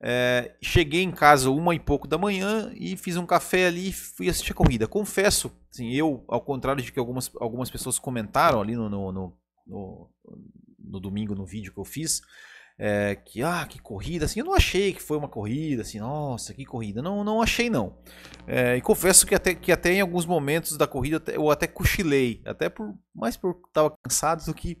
é, 0.00 0.56
cheguei 0.62 1.02
em 1.02 1.10
casa 1.10 1.50
uma 1.50 1.74
e 1.74 1.78
pouco 1.78 2.06
da 2.06 2.18
manhã 2.18 2.72
e 2.74 2.96
fiz 2.96 3.16
um 3.16 3.26
café 3.26 3.66
ali 3.66 3.88
e 3.88 3.92
fui 3.92 4.28
assistir 4.28 4.52
a 4.52 4.56
corrida. 4.56 4.86
Confesso, 4.86 5.50
assim, 5.72 5.92
eu, 5.92 6.24
ao 6.28 6.40
contrário 6.40 6.82
de 6.82 6.92
que 6.92 6.98
algumas, 6.98 7.30
algumas 7.40 7.70
pessoas 7.70 7.98
comentaram 7.98 8.60
ali 8.60 8.76
no, 8.76 8.88
no, 8.88 9.12
no, 9.12 9.38
no, 9.66 10.10
no 10.78 11.00
domingo 11.00 11.34
no 11.34 11.46
vídeo 11.46 11.72
que 11.72 11.80
eu 11.80 11.84
fiz, 11.84 12.20
é, 12.78 13.16
que 13.16 13.42
ah, 13.42 13.66
que 13.66 13.80
corrida, 13.80 14.24
assim, 14.24 14.38
eu 14.38 14.46
não 14.46 14.54
achei 14.54 14.92
que 14.92 15.02
foi 15.02 15.16
uma 15.16 15.28
corrida, 15.28 15.82
assim, 15.82 15.98
nossa, 15.98 16.54
que 16.54 16.64
corrida, 16.64 17.02
não, 17.02 17.24
não 17.24 17.42
achei 17.42 17.68
não. 17.68 17.98
É, 18.46 18.76
e 18.76 18.80
confesso 18.80 19.26
que 19.26 19.34
até, 19.34 19.52
que 19.54 19.72
até 19.72 19.92
em 19.92 20.00
alguns 20.00 20.24
momentos 20.24 20.76
da 20.76 20.86
corrida 20.86 21.20
eu 21.32 21.50
até 21.50 21.66
cochilei, 21.66 22.40
até 22.46 22.68
por 22.68 22.96
mais 23.12 23.36
por 23.36 23.60
estar 23.66 23.90
cansado 24.02 24.44
do 24.44 24.54
que 24.54 24.80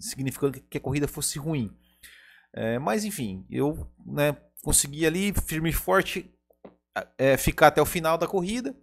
significando 0.00 0.58
que 0.62 0.78
a 0.78 0.80
corrida 0.80 1.06
fosse 1.06 1.38
ruim. 1.38 1.76
É, 2.54 2.78
mas 2.78 3.04
enfim, 3.04 3.46
eu 3.50 3.86
né, 4.06 4.34
consegui 4.62 5.06
ali 5.06 5.34
firme 5.46 5.68
e 5.68 5.74
forte 5.74 6.34
é, 7.18 7.36
ficar 7.36 7.66
até 7.66 7.82
o 7.82 7.86
final 7.86 8.16
da 8.16 8.26
corrida. 8.26 8.74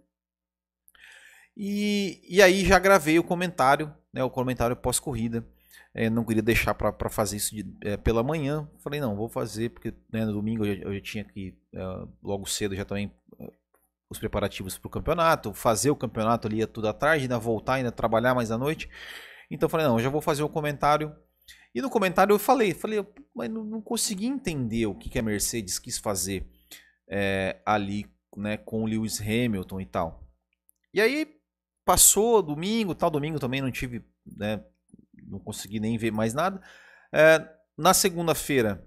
E, 1.56 2.20
e 2.28 2.40
aí 2.40 2.64
já 2.64 2.78
gravei 2.78 3.18
o 3.18 3.24
comentário, 3.24 3.92
né, 4.12 4.22
o 4.22 4.30
comentário 4.30 4.76
pós-corrida 4.76 5.44
é, 5.94 6.10
não 6.10 6.24
queria 6.24 6.42
deixar 6.42 6.74
para 6.74 7.08
fazer 7.08 7.36
isso 7.36 7.54
de, 7.54 7.66
é, 7.82 7.96
pela 7.96 8.22
manhã. 8.22 8.68
Falei, 8.78 9.00
não, 9.00 9.16
vou 9.16 9.28
fazer, 9.28 9.70
porque 9.70 9.94
né, 10.12 10.24
no 10.24 10.32
domingo 10.32 10.64
eu, 10.64 10.74
eu 10.74 10.94
já 10.94 11.00
tinha 11.00 11.24
que, 11.24 11.56
é, 11.74 11.80
logo 12.22 12.46
cedo, 12.46 12.76
já 12.76 12.84
também 12.84 13.10
é, 13.40 13.50
os 14.10 14.18
preparativos 14.18 14.78
para 14.78 14.88
o 14.88 14.90
campeonato, 14.90 15.52
fazer 15.54 15.90
o 15.90 15.96
campeonato 15.96 16.46
ali 16.46 16.66
tudo 16.66 16.88
à 16.88 16.92
tarde, 16.92 17.24
ainda 17.24 17.38
voltar, 17.38 17.74
ainda 17.74 17.90
trabalhar 17.90 18.34
mais 18.34 18.50
à 18.50 18.58
noite. 18.58 18.88
Então 19.50 19.68
falei, 19.68 19.86
não, 19.86 19.98
já 19.98 20.08
vou 20.08 20.20
fazer 20.20 20.42
o 20.42 20.46
um 20.46 20.50
comentário. 20.50 21.14
E 21.74 21.80
no 21.80 21.90
comentário 21.90 22.32
eu 22.32 22.38
falei, 22.38 22.72
falei, 22.72 23.04
mas 23.34 23.50
não, 23.50 23.64
não 23.64 23.80
consegui 23.80 24.26
entender 24.26 24.86
o 24.86 24.94
que, 24.94 25.08
que 25.08 25.18
a 25.18 25.22
Mercedes 25.22 25.78
quis 25.78 25.98
fazer 25.98 26.46
é, 27.08 27.60
ali 27.64 28.06
né, 28.36 28.56
com 28.56 28.82
o 28.82 28.86
Lewis 28.86 29.20
Hamilton 29.20 29.80
e 29.80 29.86
tal. 29.86 30.26
E 30.92 31.00
aí 31.00 31.26
passou 31.84 32.42
domingo, 32.42 32.94
tal 32.94 33.10
domingo 33.10 33.38
também 33.38 33.60
não 33.60 33.70
tive 33.70 34.04
né, 34.26 34.62
não 35.28 35.38
consegui 35.38 35.80
nem 35.80 35.98
ver 35.98 36.10
mais 36.10 36.34
nada. 36.34 36.60
É, 37.12 37.46
na 37.76 37.92
segunda-feira, 37.92 38.86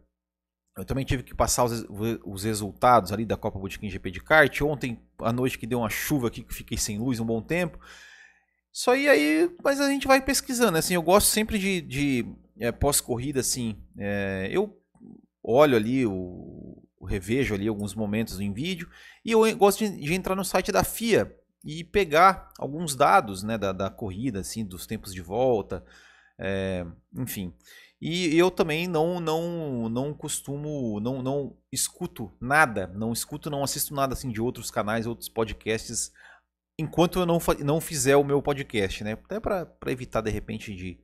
eu 0.78 0.86
também 0.86 1.06
tive 1.06 1.24
que 1.24 1.36
passar 1.36 1.66
os, 1.66 1.86
os, 2.26 2.44
resultados 2.44 3.12
ali 3.12 3.26
da 3.26 3.38
Copa 3.38 3.60
Botequim 3.60 3.90
GP 3.90 4.12
de 4.12 4.22
kart. 4.22 4.62
Ontem 4.62 5.00
à 5.20 5.34
noite 5.34 5.58
que 5.58 5.68
deu 5.68 5.80
uma 5.80 5.90
chuva 5.90 6.28
aqui, 6.28 6.44
que 6.44 6.54
fiquei 6.54 6.78
sem 6.78 6.98
luz 6.98 7.20
um 7.20 7.26
bom 7.26 7.42
tempo. 7.42 7.80
Só 8.72 8.92
aí, 8.92 9.10
aí, 9.10 9.56
mas 9.64 9.82
a 9.82 9.90
gente 9.90 10.08
vai 10.08 10.22
pesquisando. 10.22 10.78
Assim, 10.78 10.94
eu 10.94 11.02
gosto 11.02 11.28
sempre 11.28 11.58
de, 11.58 11.82
de 11.82 12.26
é, 12.60 12.72
pós-corrida, 12.72 13.40
assim. 13.40 13.84
É, 13.98 14.48
eu 14.52 14.80
olho 15.44 15.76
ali, 15.76 16.06
o, 16.06 16.82
revejo 17.06 17.56
ali 17.56 17.68
alguns 17.68 17.96
momentos 17.96 18.40
em 18.40 18.54
vídeo. 18.54 18.90
E 19.26 19.32
eu 19.32 19.58
gosto 19.58 19.80
de, 19.80 20.00
de 20.00 20.14
entrar 20.14 20.36
no 20.36 20.46
site 20.46 20.72
da 20.72 20.84
FIA 20.84 21.36
e 21.66 21.84
pegar 21.84 22.50
alguns 22.58 22.96
dados 22.96 23.44
né, 23.44 23.58
da, 23.58 23.72
da 23.72 23.90
corrida, 23.90 24.40
assim, 24.40 24.64
dos 24.64 24.86
tempos 24.86 25.14
de 25.14 25.22
volta, 25.22 25.84
é, 26.40 26.86
enfim. 27.16 27.54
E 28.02 28.38
eu 28.38 28.50
também 28.50 28.88
não 28.88 29.20
não 29.20 29.90
não 29.90 30.14
costumo, 30.14 31.00
não, 31.02 31.22
não 31.22 31.58
escuto 31.72 32.32
nada, 32.40 32.88
não 32.88 33.12
escuto, 33.12 33.50
não 33.50 33.64
assisto 33.64 33.94
nada 33.94 34.14
assim 34.14 34.32
de 34.32 34.40
outros 34.42 34.72
canais, 34.72 35.06
outros 35.06 35.28
podcasts, 35.28 36.12
enquanto 36.80 37.20
eu 37.20 37.26
não, 37.26 37.40
não 37.60 37.82
fizer 37.82 38.16
o 38.16 38.24
meu 38.24 38.42
podcast, 38.42 39.04
né? 39.04 39.14
Até 39.14 39.40
para 39.40 39.68
evitar 39.88 40.22
de 40.22 40.32
repente 40.32 40.74
de, 40.74 40.98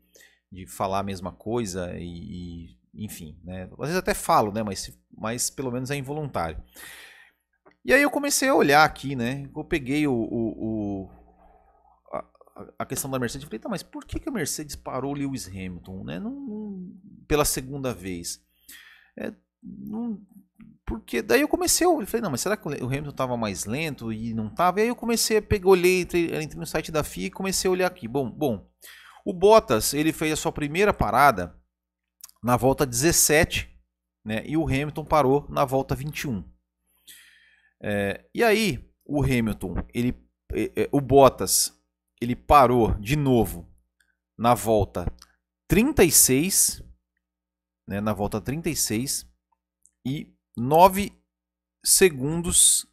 de 0.49 0.65
falar 0.65 0.99
a 0.99 1.03
mesma 1.03 1.33
coisa 1.33 1.93
e, 1.97 2.77
e, 2.93 3.05
enfim, 3.05 3.37
né? 3.43 3.63
Às 3.73 3.87
vezes 3.87 3.97
até 3.97 4.13
falo, 4.13 4.53
né? 4.53 4.63
Mas, 4.63 4.97
mas 5.11 5.49
pelo 5.49 5.71
menos 5.71 5.91
é 5.91 5.97
involuntário. 5.97 6.63
E 7.83 7.93
aí 7.93 8.01
eu 8.01 8.09
comecei 8.09 8.47
a 8.47 8.55
olhar 8.55 8.85
aqui, 8.85 9.17
né? 9.17 9.49
Eu 9.55 9.65
peguei 9.65 10.07
o, 10.07 10.13
o, 10.13 11.03
o 11.03 11.09
a 12.79 12.85
questão 12.85 13.09
da 13.11 13.19
Mercedes, 13.19 13.43
eu 13.43 13.49
falei, 13.49 13.59
tá, 13.59 13.69
mas 13.69 13.83
por 13.83 14.05
que, 14.05 14.19
que 14.19 14.29
a 14.29 14.31
Mercedes 14.31 14.75
parou 14.75 15.11
o 15.11 15.15
Lewis 15.15 15.47
Hamilton, 15.47 16.03
né? 16.03 16.19
Não, 16.19 16.31
não, 16.31 16.93
pela 17.27 17.43
segunda 17.43 17.93
vez. 17.93 18.41
É, 19.17 19.33
não, 19.61 20.21
porque 20.85 21.21
daí 21.21 21.41
eu 21.41 21.47
comecei, 21.47 21.85
eu 21.85 22.05
falei, 22.05 22.21
não, 22.21 22.31
mas 22.31 22.41
será 22.41 22.55
que 22.55 22.67
o 22.67 22.85
Hamilton 22.85 23.09
estava 23.09 23.35
mais 23.35 23.65
lento 23.65 24.13
e 24.13 24.33
não 24.33 24.47
estava? 24.47 24.79
E 24.79 24.83
aí 24.83 24.87
eu 24.89 24.95
comecei 24.95 25.37
a 25.37 25.41
pegar, 25.41 25.69
olhei, 25.69 26.01
entrei, 26.01 26.25
entrei 26.25 26.59
no 26.59 26.65
site 26.65 26.91
da 26.91 27.03
FIA 27.03 27.27
e 27.27 27.31
comecei 27.31 27.67
a 27.67 27.71
olhar 27.71 27.87
aqui. 27.87 28.07
Bom, 28.07 28.29
bom, 28.29 28.69
o 29.25 29.33
Bottas, 29.33 29.93
ele 29.93 30.13
fez 30.13 30.33
a 30.33 30.37
sua 30.37 30.51
primeira 30.51 30.93
parada 30.93 31.55
na 32.43 32.55
volta 32.55 32.85
17, 32.85 33.69
né? 34.23 34.43
E 34.45 34.55
o 34.55 34.65
Hamilton 34.65 35.03
parou 35.03 35.45
na 35.49 35.65
volta 35.65 35.95
21. 35.95 36.43
É, 37.81 38.23
e 38.33 38.43
aí, 38.43 38.87
o 39.03 39.23
Hamilton, 39.23 39.75
ele, 39.93 40.15
é, 40.53 40.83
é, 40.83 40.89
o 40.91 41.01
Bottas 41.01 41.73
ele 42.21 42.35
parou 42.35 42.93
de 42.95 43.15
novo 43.15 43.67
na 44.37 44.53
volta 44.53 45.11
36, 45.67 46.83
né, 47.87 48.01
na 48.01 48.13
volta 48.13 48.39
36 48.41 49.25
e 50.05 50.33
9 50.55 51.11
segundos 51.83 52.87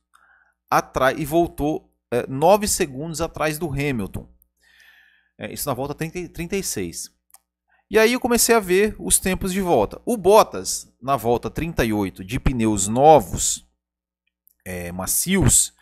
atrás 0.71 1.19
e 1.19 1.25
voltou 1.25 1.93
é, 2.11 2.27
9 2.27 2.67
segundos 2.69 3.21
atrás 3.21 3.59
do 3.59 3.71
Hamilton. 3.71 4.29
É, 5.39 5.53
isso 5.53 5.69
na 5.69 5.75
volta 5.75 5.95
30, 5.95 6.29
36. 6.29 7.11
E 7.91 7.99
aí 7.99 8.13
eu 8.15 8.21
comecei 8.21 8.55
a 8.55 8.61
ver 8.61 8.97
os 8.99 9.19
tempos 9.19 9.53
de 9.53 9.61
volta. 9.61 10.01
O 10.07 10.17
Bottas, 10.17 10.91
na 11.01 11.17
volta 11.17 11.51
38, 11.51 12.25
de 12.25 12.41
pneus 12.41 12.89
novos, 12.89 13.67
é, 14.65 14.91
macios, 14.93 15.75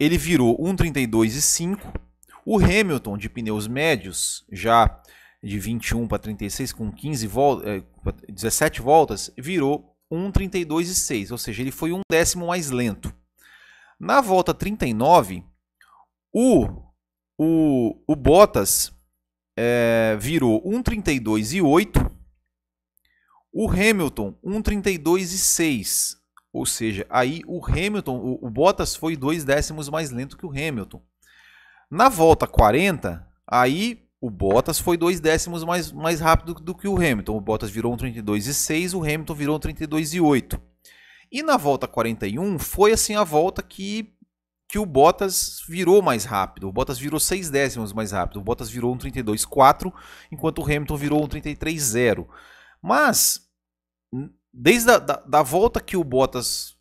ele 0.00 0.18
virou 0.18 0.58
1,32,5 0.58 2.07
o 2.50 2.56
Hamilton 2.56 3.18
de 3.18 3.28
pneus 3.28 3.68
médios, 3.68 4.42
já 4.50 5.02
de 5.42 5.58
21 5.58 6.08
para 6.08 6.18
36 6.18 6.72
com 6.72 6.90
15 6.90 7.26
voltas, 7.26 7.84
17 8.26 8.80
voltas, 8.80 9.30
virou 9.36 9.94
1:32.6, 10.10 11.30
ou 11.30 11.36
seja, 11.36 11.60
ele 11.60 11.70
foi 11.70 11.92
um 11.92 12.00
décimo 12.10 12.46
mais 12.46 12.70
lento. 12.70 13.14
Na 14.00 14.22
volta 14.22 14.54
39, 14.54 15.44
o 16.32 16.88
o, 17.38 18.02
o 18.06 18.16
Bottas 18.16 18.92
é, 19.54 20.16
virou 20.18 20.62
1:32.8, 20.64 22.10
o 23.52 23.70
Hamilton 23.70 24.34
1:32.6, 24.42 26.16
ou 26.50 26.64
seja, 26.64 27.06
aí 27.10 27.42
o 27.46 27.62
Hamilton, 27.62 28.16
o, 28.16 28.46
o 28.46 28.48
Bottas 28.48 28.96
foi 28.96 29.18
dois 29.18 29.44
décimos 29.44 29.90
mais 29.90 30.10
lento 30.10 30.38
que 30.38 30.46
o 30.46 30.50
Hamilton. 30.50 31.06
Na 31.90 32.10
volta 32.10 32.46
40, 32.46 33.26
aí 33.46 34.06
o 34.20 34.30
Bottas 34.30 34.78
foi 34.78 34.96
dois 34.98 35.20
décimos 35.20 35.64
mais, 35.64 35.90
mais 35.90 36.20
rápido 36.20 36.54
do 36.54 36.74
que 36.74 36.86
o 36.86 36.96
Hamilton. 36.96 37.36
O 37.36 37.40
Bottas 37.40 37.70
virou 37.70 37.94
um 37.94 37.96
32,6, 37.96 38.94
o 38.94 39.02
Hamilton 39.02 39.34
virou 39.34 39.56
um 39.56 39.60
32,8. 39.60 40.60
E 41.32 41.42
na 41.42 41.56
volta 41.56 41.88
41 41.88 42.58
foi 42.58 42.92
assim 42.92 43.14
a 43.14 43.24
volta 43.24 43.62
que, 43.62 44.12
que 44.68 44.78
o 44.78 44.84
Bottas 44.84 45.62
virou 45.66 46.02
mais 46.02 46.24
rápido. 46.24 46.68
O 46.68 46.72
Bottas 46.72 46.98
virou 46.98 47.18
6 47.18 47.48
décimos 47.48 47.92
mais 47.94 48.12
rápido. 48.12 48.40
O 48.40 48.42
Bottas 48.42 48.68
virou 48.68 48.92
um 48.92 48.98
32,4, 48.98 49.92
enquanto 50.30 50.58
o 50.58 50.64
Hamilton 50.64 50.96
virou 50.96 51.24
um 51.24 51.28
33,0. 51.28 52.26
Mas, 52.82 53.48
desde 54.52 54.90
a 54.90 54.98
da, 54.98 55.16
da 55.16 55.42
volta 55.42 55.80
que 55.80 55.96
o 55.96 56.04
Bottas 56.04 56.76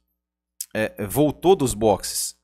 é, 0.73 1.05
voltou 1.05 1.55
dos 1.55 1.73
boxes 1.73 2.36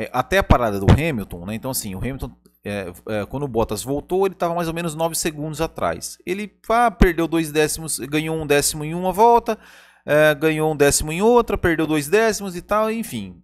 é, 0.00 0.08
até 0.14 0.38
a 0.38 0.42
parada 0.42 0.80
do 0.80 0.90
Hamilton, 0.90 1.44
né? 1.44 1.54
Então, 1.54 1.70
assim, 1.70 1.94
o 1.94 1.98
Hamilton, 1.98 2.32
é, 2.64 2.92
é, 3.06 3.26
quando 3.26 3.42
o 3.42 3.48
Bottas 3.48 3.82
voltou, 3.82 4.24
ele 4.24 4.34
estava 4.34 4.54
mais 4.54 4.66
ou 4.66 4.72
menos 4.72 4.94
9 4.94 5.14
segundos 5.14 5.60
atrás. 5.60 6.16
Ele 6.24 6.50
ah, 6.70 6.90
perdeu 6.90 7.28
dois 7.28 7.52
décimos, 7.52 7.98
ganhou 7.98 8.34
um 8.34 8.46
décimo 8.46 8.82
em 8.82 8.94
uma 8.94 9.12
volta, 9.12 9.58
é, 10.06 10.34
ganhou 10.34 10.72
um 10.72 10.76
décimo 10.76 11.12
em 11.12 11.20
outra, 11.20 11.58
perdeu 11.58 11.86
dois 11.86 12.08
décimos 12.08 12.56
e 12.56 12.62
tal, 12.62 12.90
enfim. 12.90 13.42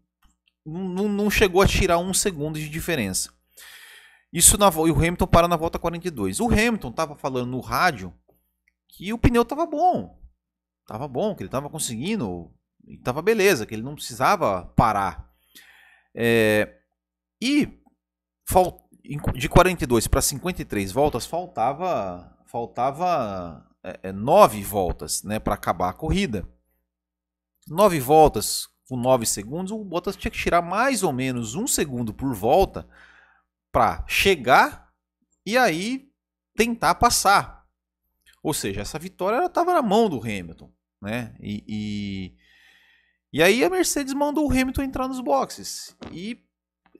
Não, 0.64 1.08
não 1.08 1.30
chegou 1.30 1.60
a 1.60 1.66
tirar 1.66 1.98
um 1.98 2.14
segundo 2.14 2.58
de 2.58 2.70
diferença. 2.70 3.30
Isso 4.32 4.56
na, 4.56 4.68
e 4.68 4.90
o 4.90 4.96
Hamilton 4.96 5.26
para 5.26 5.46
na 5.46 5.56
volta 5.56 5.78
42. 5.78 6.40
O 6.40 6.46
Hamilton 6.46 6.88
estava 6.88 7.16
falando 7.16 7.50
no 7.50 7.60
rádio 7.60 8.14
que 8.88 9.12
o 9.12 9.18
pneu 9.18 9.42
estava 9.42 9.66
bom. 9.66 10.18
Estava 10.80 11.06
bom, 11.06 11.34
que 11.34 11.42
ele 11.42 11.48
estava 11.48 11.68
conseguindo, 11.68 12.50
estava 12.86 13.20
beleza, 13.20 13.66
que 13.66 13.74
ele 13.74 13.82
não 13.82 13.94
precisava 13.94 14.64
parar. 14.74 15.35
É, 16.16 16.80
e 17.40 17.68
de 19.34 19.48
42 19.48 20.08
para 20.08 20.22
53 20.22 20.90
voltas 20.90 21.26
faltava 21.26 22.34
faltava 22.46 23.68
é, 23.84 24.00
é, 24.04 24.12
nove 24.12 24.62
voltas 24.62 25.22
né, 25.22 25.38
para 25.38 25.54
acabar 25.54 25.90
a 25.90 25.92
corrida. 25.92 26.48
Nove 27.68 28.00
voltas 28.00 28.66
com 28.88 28.96
nove 28.96 29.26
segundos, 29.26 29.72
o 29.72 29.84
Bottas 29.84 30.16
tinha 30.16 30.30
que 30.30 30.38
tirar 30.38 30.62
mais 30.62 31.02
ou 31.02 31.12
menos 31.12 31.54
um 31.54 31.66
segundo 31.66 32.14
por 32.14 32.32
volta 32.34 32.88
para 33.72 34.04
chegar 34.06 34.92
e 35.44 35.58
aí 35.58 36.08
tentar 36.56 36.94
passar. 36.94 37.64
Ou 38.42 38.54
seja, 38.54 38.80
essa 38.80 38.98
vitória 38.98 39.44
estava 39.44 39.74
na 39.74 39.82
mão 39.82 40.08
do 40.08 40.20
Hamilton. 40.20 40.72
Né? 41.02 41.36
E, 41.40 41.64
e, 41.66 42.36
e, 43.38 43.42
aí 43.42 43.64
a 43.64 43.70
Mercedes 43.70 44.14
mandou 44.14 44.46
o 44.46 44.50
Hamilton 44.50 44.82
entrar 44.82 45.08
nos 45.08 45.20
boxes. 45.20 45.96
E, 46.12 46.38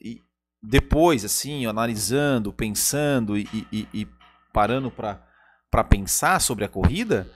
e 0.01 0.21
depois, 0.63 1.25
assim, 1.25 1.67
analisando, 1.67 2.53
pensando 2.53 3.39
e, 3.39 3.49
e 3.73 4.09
parando 4.53 4.91
para 4.91 5.85
pensar 5.85 6.41
sobre 6.41 6.65
a 6.65 6.69
corrida, 6.69 7.31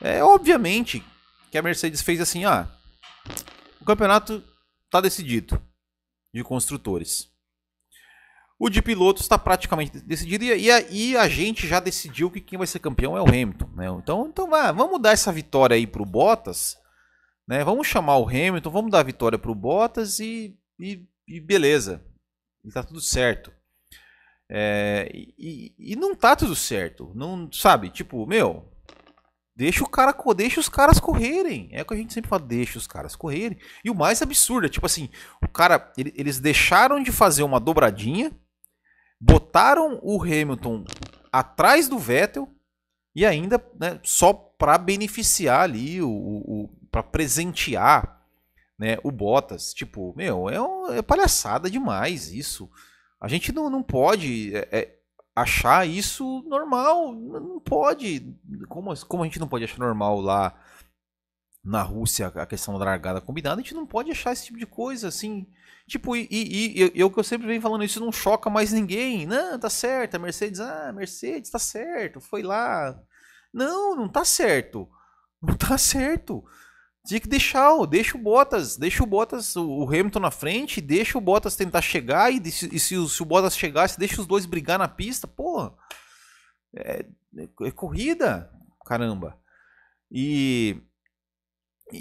é 0.00 0.22
obviamente 0.22 1.02
que 1.50 1.58
a 1.58 1.62
Mercedes 1.62 2.02
fez 2.02 2.20
assim: 2.20 2.44
ah, 2.44 2.68
o 3.80 3.84
campeonato 3.84 4.42
está 4.84 5.00
decidido 5.00 5.60
de 6.32 6.42
construtores. 6.42 7.30
O 8.58 8.70
de 8.70 8.80
pilotos 8.80 9.22
está 9.22 9.38
praticamente 9.38 10.00
decidido 10.00 10.44
e, 10.44 10.70
a, 10.70 10.80
e 10.90 11.16
a 11.16 11.28
gente 11.28 11.66
já 11.68 11.78
decidiu 11.78 12.30
que 12.30 12.40
quem 12.40 12.56
vai 12.56 12.66
ser 12.66 12.78
campeão 12.78 13.16
é 13.16 13.20
o 13.20 13.28
Hamilton. 13.28 13.68
Né? 13.74 13.86
Então, 13.98 14.26
então 14.26 14.54
ah, 14.54 14.72
vamos 14.72 15.00
dar 15.00 15.12
essa 15.12 15.30
vitória 15.30 15.74
aí 15.74 15.86
para 15.86 16.02
o 16.02 16.06
Bottas. 16.06 16.76
Né? 17.48 17.64
Vamos 17.64 17.86
chamar 17.86 18.18
o 18.18 18.28
Hamilton, 18.28 18.70
vamos 18.70 18.90
dar 18.90 19.00
a 19.00 19.04
vitória 19.04 19.38
para 19.38 19.50
o 19.50 19.54
Bottas 19.54 20.18
e, 20.18 20.58
e, 20.78 21.06
e 21.28 21.40
beleza. 21.40 22.04
Está 22.64 22.82
tudo 22.82 23.00
certo. 23.00 23.52
É, 24.50 25.08
e, 25.12 25.74
e, 25.78 25.96
não 25.96 26.14
tá 26.14 26.34
tudo 26.34 26.54
certo. 26.54 27.12
Não, 27.14 27.50
sabe? 27.52 27.90
Tipo, 27.90 28.26
meu, 28.26 28.72
deixa 29.54 29.84
o 29.84 29.88
cara, 29.88 30.14
deixa 30.36 30.60
os 30.60 30.68
caras 30.68 30.98
correrem. 30.98 31.68
É 31.72 31.82
o 31.82 31.84
que 31.84 31.94
a 31.94 31.96
gente 31.96 32.12
sempre 32.12 32.28
fala, 32.28 32.42
deixa 32.42 32.78
os 32.78 32.86
caras 32.86 33.14
correrem. 33.14 33.58
E 33.84 33.90
o 33.90 33.94
mais 33.94 34.20
absurdo 34.22 34.66
é, 34.66 34.70
tipo 34.70 34.86
assim, 34.86 35.08
o 35.42 35.48
cara, 35.48 35.92
eles 35.96 36.40
deixaram 36.40 37.02
de 37.02 37.12
fazer 37.12 37.42
uma 37.42 37.60
dobradinha 37.60 38.32
botaram 39.20 39.98
o 40.02 40.22
Hamilton 40.22 40.84
atrás 41.32 41.88
do 41.88 41.98
Vettel 41.98 42.48
e 43.14 43.24
ainda 43.24 43.62
né, 43.80 43.98
só 44.02 44.32
para 44.32 44.76
beneficiar 44.78 45.62
ali, 45.62 46.02
o, 46.02 46.08
o 46.08 46.70
para 46.96 47.02
presentear 47.02 48.22
né, 48.78 48.96
o 49.04 49.10
Bottas. 49.10 49.74
Tipo, 49.74 50.14
meu, 50.16 50.48
é, 50.48 50.58
um, 50.58 50.94
é 50.94 51.02
palhaçada 51.02 51.70
demais 51.70 52.32
isso. 52.32 52.70
A 53.20 53.28
gente 53.28 53.52
não, 53.52 53.68
não 53.68 53.82
pode 53.82 54.56
é, 54.56 54.68
é, 54.72 54.98
achar 55.34 55.86
isso 55.86 56.42
normal. 56.46 57.12
Não 57.12 57.60
pode. 57.60 58.34
Como, 58.66 58.96
como 59.06 59.22
a 59.22 59.26
gente 59.26 59.38
não 59.38 59.46
pode 59.46 59.64
achar 59.64 59.78
normal 59.78 60.22
lá 60.22 60.58
na 61.62 61.82
Rússia 61.82 62.28
a 62.28 62.46
questão 62.46 62.78
da 62.78 62.84
largada 62.86 63.20
combinada, 63.20 63.60
a 63.60 63.62
gente 63.62 63.74
não 63.74 63.86
pode 63.86 64.10
achar 64.10 64.32
esse 64.32 64.46
tipo 64.46 64.58
de 64.58 64.66
coisa 64.66 65.08
assim. 65.08 65.46
Tipo, 65.86 66.16
e, 66.16 66.26
e, 66.30 66.82
e 66.82 66.92
eu 66.94 67.10
que 67.10 67.18
eu 67.18 67.24
sempre 67.24 67.46
venho 67.46 67.60
falando, 67.60 67.84
isso 67.84 68.00
não 68.00 68.10
choca 68.10 68.48
mais 68.48 68.72
ninguém. 68.72 69.26
Não, 69.26 69.58
tá 69.58 69.68
certo, 69.68 70.14
a 70.14 70.18
Mercedes, 70.18 70.60
ah, 70.60 70.94
Mercedes, 70.94 71.50
tá 71.50 71.58
certo, 71.58 72.22
foi 72.22 72.42
lá. 72.42 72.98
Não, 73.52 73.94
não 73.94 74.08
tá 74.08 74.24
certo. 74.24 74.88
Não 75.42 75.54
tá 75.54 75.76
certo. 75.76 76.42
Tinha 77.06 77.20
que 77.20 77.28
deixar, 77.28 77.72
deixa 77.86 78.16
o 78.16 78.20
Bottas, 78.20 78.76
deixa 78.76 79.02
o 79.02 79.06
Bottas, 79.06 79.54
o 79.54 79.84
Hamilton 79.84 80.18
na 80.18 80.30
frente, 80.32 80.80
deixa 80.80 81.16
o 81.16 81.20
Bottas 81.20 81.54
tentar 81.54 81.80
chegar 81.80 82.32
e, 82.32 82.42
e 82.44 82.50
se, 82.50 82.78
se, 82.80 82.96
o, 82.96 83.08
se, 83.08 83.24
Bottas 83.24 83.56
chegasse, 83.56 83.98
deixa 83.98 84.20
os 84.20 84.26
dois 84.26 84.44
brigar 84.44 84.76
na 84.76 84.88
pista, 84.88 85.26
pô. 85.28 85.72
É, 86.74 87.06
é, 87.38 87.48
é 87.68 87.70
corrida, 87.70 88.50
caramba. 88.84 89.38
E 90.10 90.82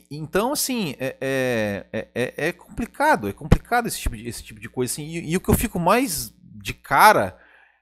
então, 0.10 0.54
assim, 0.54 0.96
é, 1.00 1.15
é, 1.22 2.08
é, 2.15 2.48
é, 2.48 2.52
complicado, 2.52 3.30
é 3.30 3.34
complicado 3.34 3.88
esse 3.88 4.00
tipo 4.00 4.18
de, 4.18 4.28
esse 4.28 4.44
tipo 4.44 4.60
de 4.60 4.68
coisa. 4.68 4.91
Assim, 4.91 5.06
e, 5.06 5.32
e, 5.32 5.38
o 5.38 5.39
que 5.39 5.50
eu 5.50 5.54
fico 5.54 5.80
mais 5.80 6.34
de 6.41 6.74
cara 6.74 7.38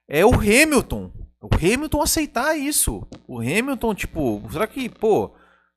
é 0.07 0.25
o 0.25 0.33
Hamilton. 0.33 1.09
O 1.41 1.55
Hamilton 1.55 2.01
aceitar 2.01 2.57
isso. 2.57 3.07
O 3.25 3.39
Hamilton, 3.39 3.95
tipo, 3.95 4.43
será 4.51 4.67
que, 4.67 4.89
pô, 4.89 5.33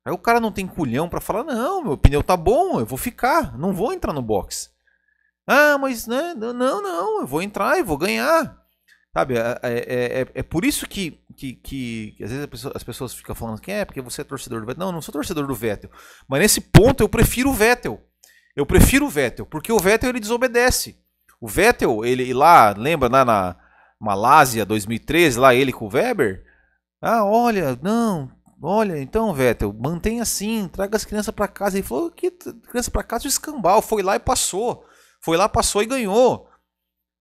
aí 0.06 0.12
o 0.12 0.18
cara 0.18 0.38
não 0.38 0.52
tem 0.52 0.66
culhão 0.66 1.08
para 1.08 1.20
falar, 1.20 1.42
não, 1.42 1.82
meu 1.82 1.98
pneu 1.98 2.22
tá 2.22 2.36
bom, 2.36 2.78
eu 2.78 2.86
vou 2.86 2.96
ficar, 2.96 3.58
não 3.58 3.72
vou 3.72 3.92
entrar 3.92 4.12
no 4.12 4.22
box. 4.22 4.70
Ah, 5.46 5.76
mas 5.78 6.06
né, 6.06 6.32
não, 6.34 6.52
não, 6.54 7.20
eu 7.20 7.26
vou 7.26 7.42
entrar 7.42 7.76
e 7.78 7.82
vou 7.82 7.98
ganhar. 7.98 8.56
Sabe, 9.12 9.34
é, 9.36 9.58
é, 9.62 10.20
é, 10.20 10.26
é, 10.34 10.42
por 10.42 10.64
isso 10.64 10.86
que, 10.86 11.18
que, 11.36 11.54
que, 11.54 12.14
que 12.16 12.24
às 12.24 12.30
vezes 12.30 12.46
pessoa, 12.46 12.72
as 12.76 12.84
pessoas 12.84 13.14
ficam 13.14 13.34
falando 13.34 13.60
que 13.60 13.72
é 13.72 13.84
porque 13.84 14.00
você 14.00 14.20
é 14.20 14.24
torcedor 14.24 14.60
do 14.60 14.66
Vettel. 14.66 14.80
Não, 14.80 14.88
eu 14.88 14.92
não 14.92 15.02
sou 15.02 15.12
torcedor 15.12 15.46
do 15.46 15.54
Vettel. 15.54 15.90
Mas 16.28 16.40
nesse 16.40 16.60
ponto 16.60 17.02
eu 17.02 17.08
prefiro 17.08 17.50
o 17.50 17.54
Vettel. 17.54 18.00
Eu 18.54 18.66
prefiro 18.66 19.06
o 19.06 19.08
Vettel, 19.08 19.46
porque 19.46 19.72
o 19.72 19.78
Vettel 19.78 20.10
ele 20.10 20.20
desobedece. 20.20 20.98
O 21.40 21.48
Vettel, 21.48 22.04
ele 22.04 22.32
lá, 22.32 22.74
lembra 22.76 23.08
lá 23.08 23.24
na 23.24 23.56
Malásia 23.98 24.64
2013, 24.64 25.38
lá 25.38 25.54
ele 25.54 25.72
com 25.72 25.86
o 25.86 25.92
Weber? 25.92 26.44
Ah, 27.00 27.24
olha, 27.24 27.78
não, 27.82 28.30
olha, 28.66 29.00
então 29.00 29.32
Vettel, 29.32 29.72
mantém 29.72 30.20
assim, 30.20 30.68
traga 30.68 30.96
as 30.96 31.04
crianças 31.04 31.34
para 31.34 31.48
casa. 31.48 31.78
Ele 31.78 31.86
falou 31.86 32.10
que 32.10 32.30
criança 32.30 32.90
para 32.90 33.02
casa 33.02 33.24
o 33.24 33.28
escambau, 33.28 33.80
foi 33.80 34.02
lá 34.02 34.16
e 34.16 34.20
passou. 34.20 34.84
Foi 35.20 35.36
lá, 35.36 35.48
passou 35.48 35.82
e 35.82 35.86
ganhou. 35.86 36.48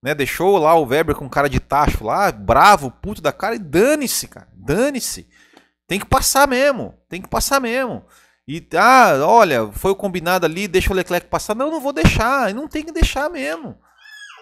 Né, 0.03 0.13
deixou 0.13 0.57
lá 0.57 0.75
o 0.75 0.85
Weber 0.85 1.15
com 1.15 1.27
cara 1.29 1.49
de 1.49 1.59
tacho 1.59 2.03
lá, 2.03 2.31
bravo, 2.31 2.91
puto 2.91 3.21
da 3.21 3.31
cara, 3.31 3.55
e 3.55 3.59
dane-se, 3.59 4.27
cara. 4.27 4.47
Dane-se. 4.53 5.27
Tem 5.87 5.99
que 5.99 6.05
passar 6.05 6.47
mesmo. 6.47 6.93
Tem 7.09 7.21
que 7.21 7.29
passar 7.29 7.59
mesmo. 7.59 8.05
E, 8.47 8.67
ah, 8.75 9.13
olha, 9.23 9.71
foi 9.71 9.91
o 9.91 9.95
combinado 9.95 10.45
ali, 10.45 10.67
deixa 10.67 10.91
o 10.91 10.95
Leclerc 10.95 11.27
passar. 11.27 11.55
Não, 11.55 11.71
não 11.71 11.79
vou 11.79 11.93
deixar. 11.93 12.53
Não 12.53 12.67
tem 12.67 12.83
que 12.83 12.91
deixar 12.91 13.29
mesmo. 13.29 13.77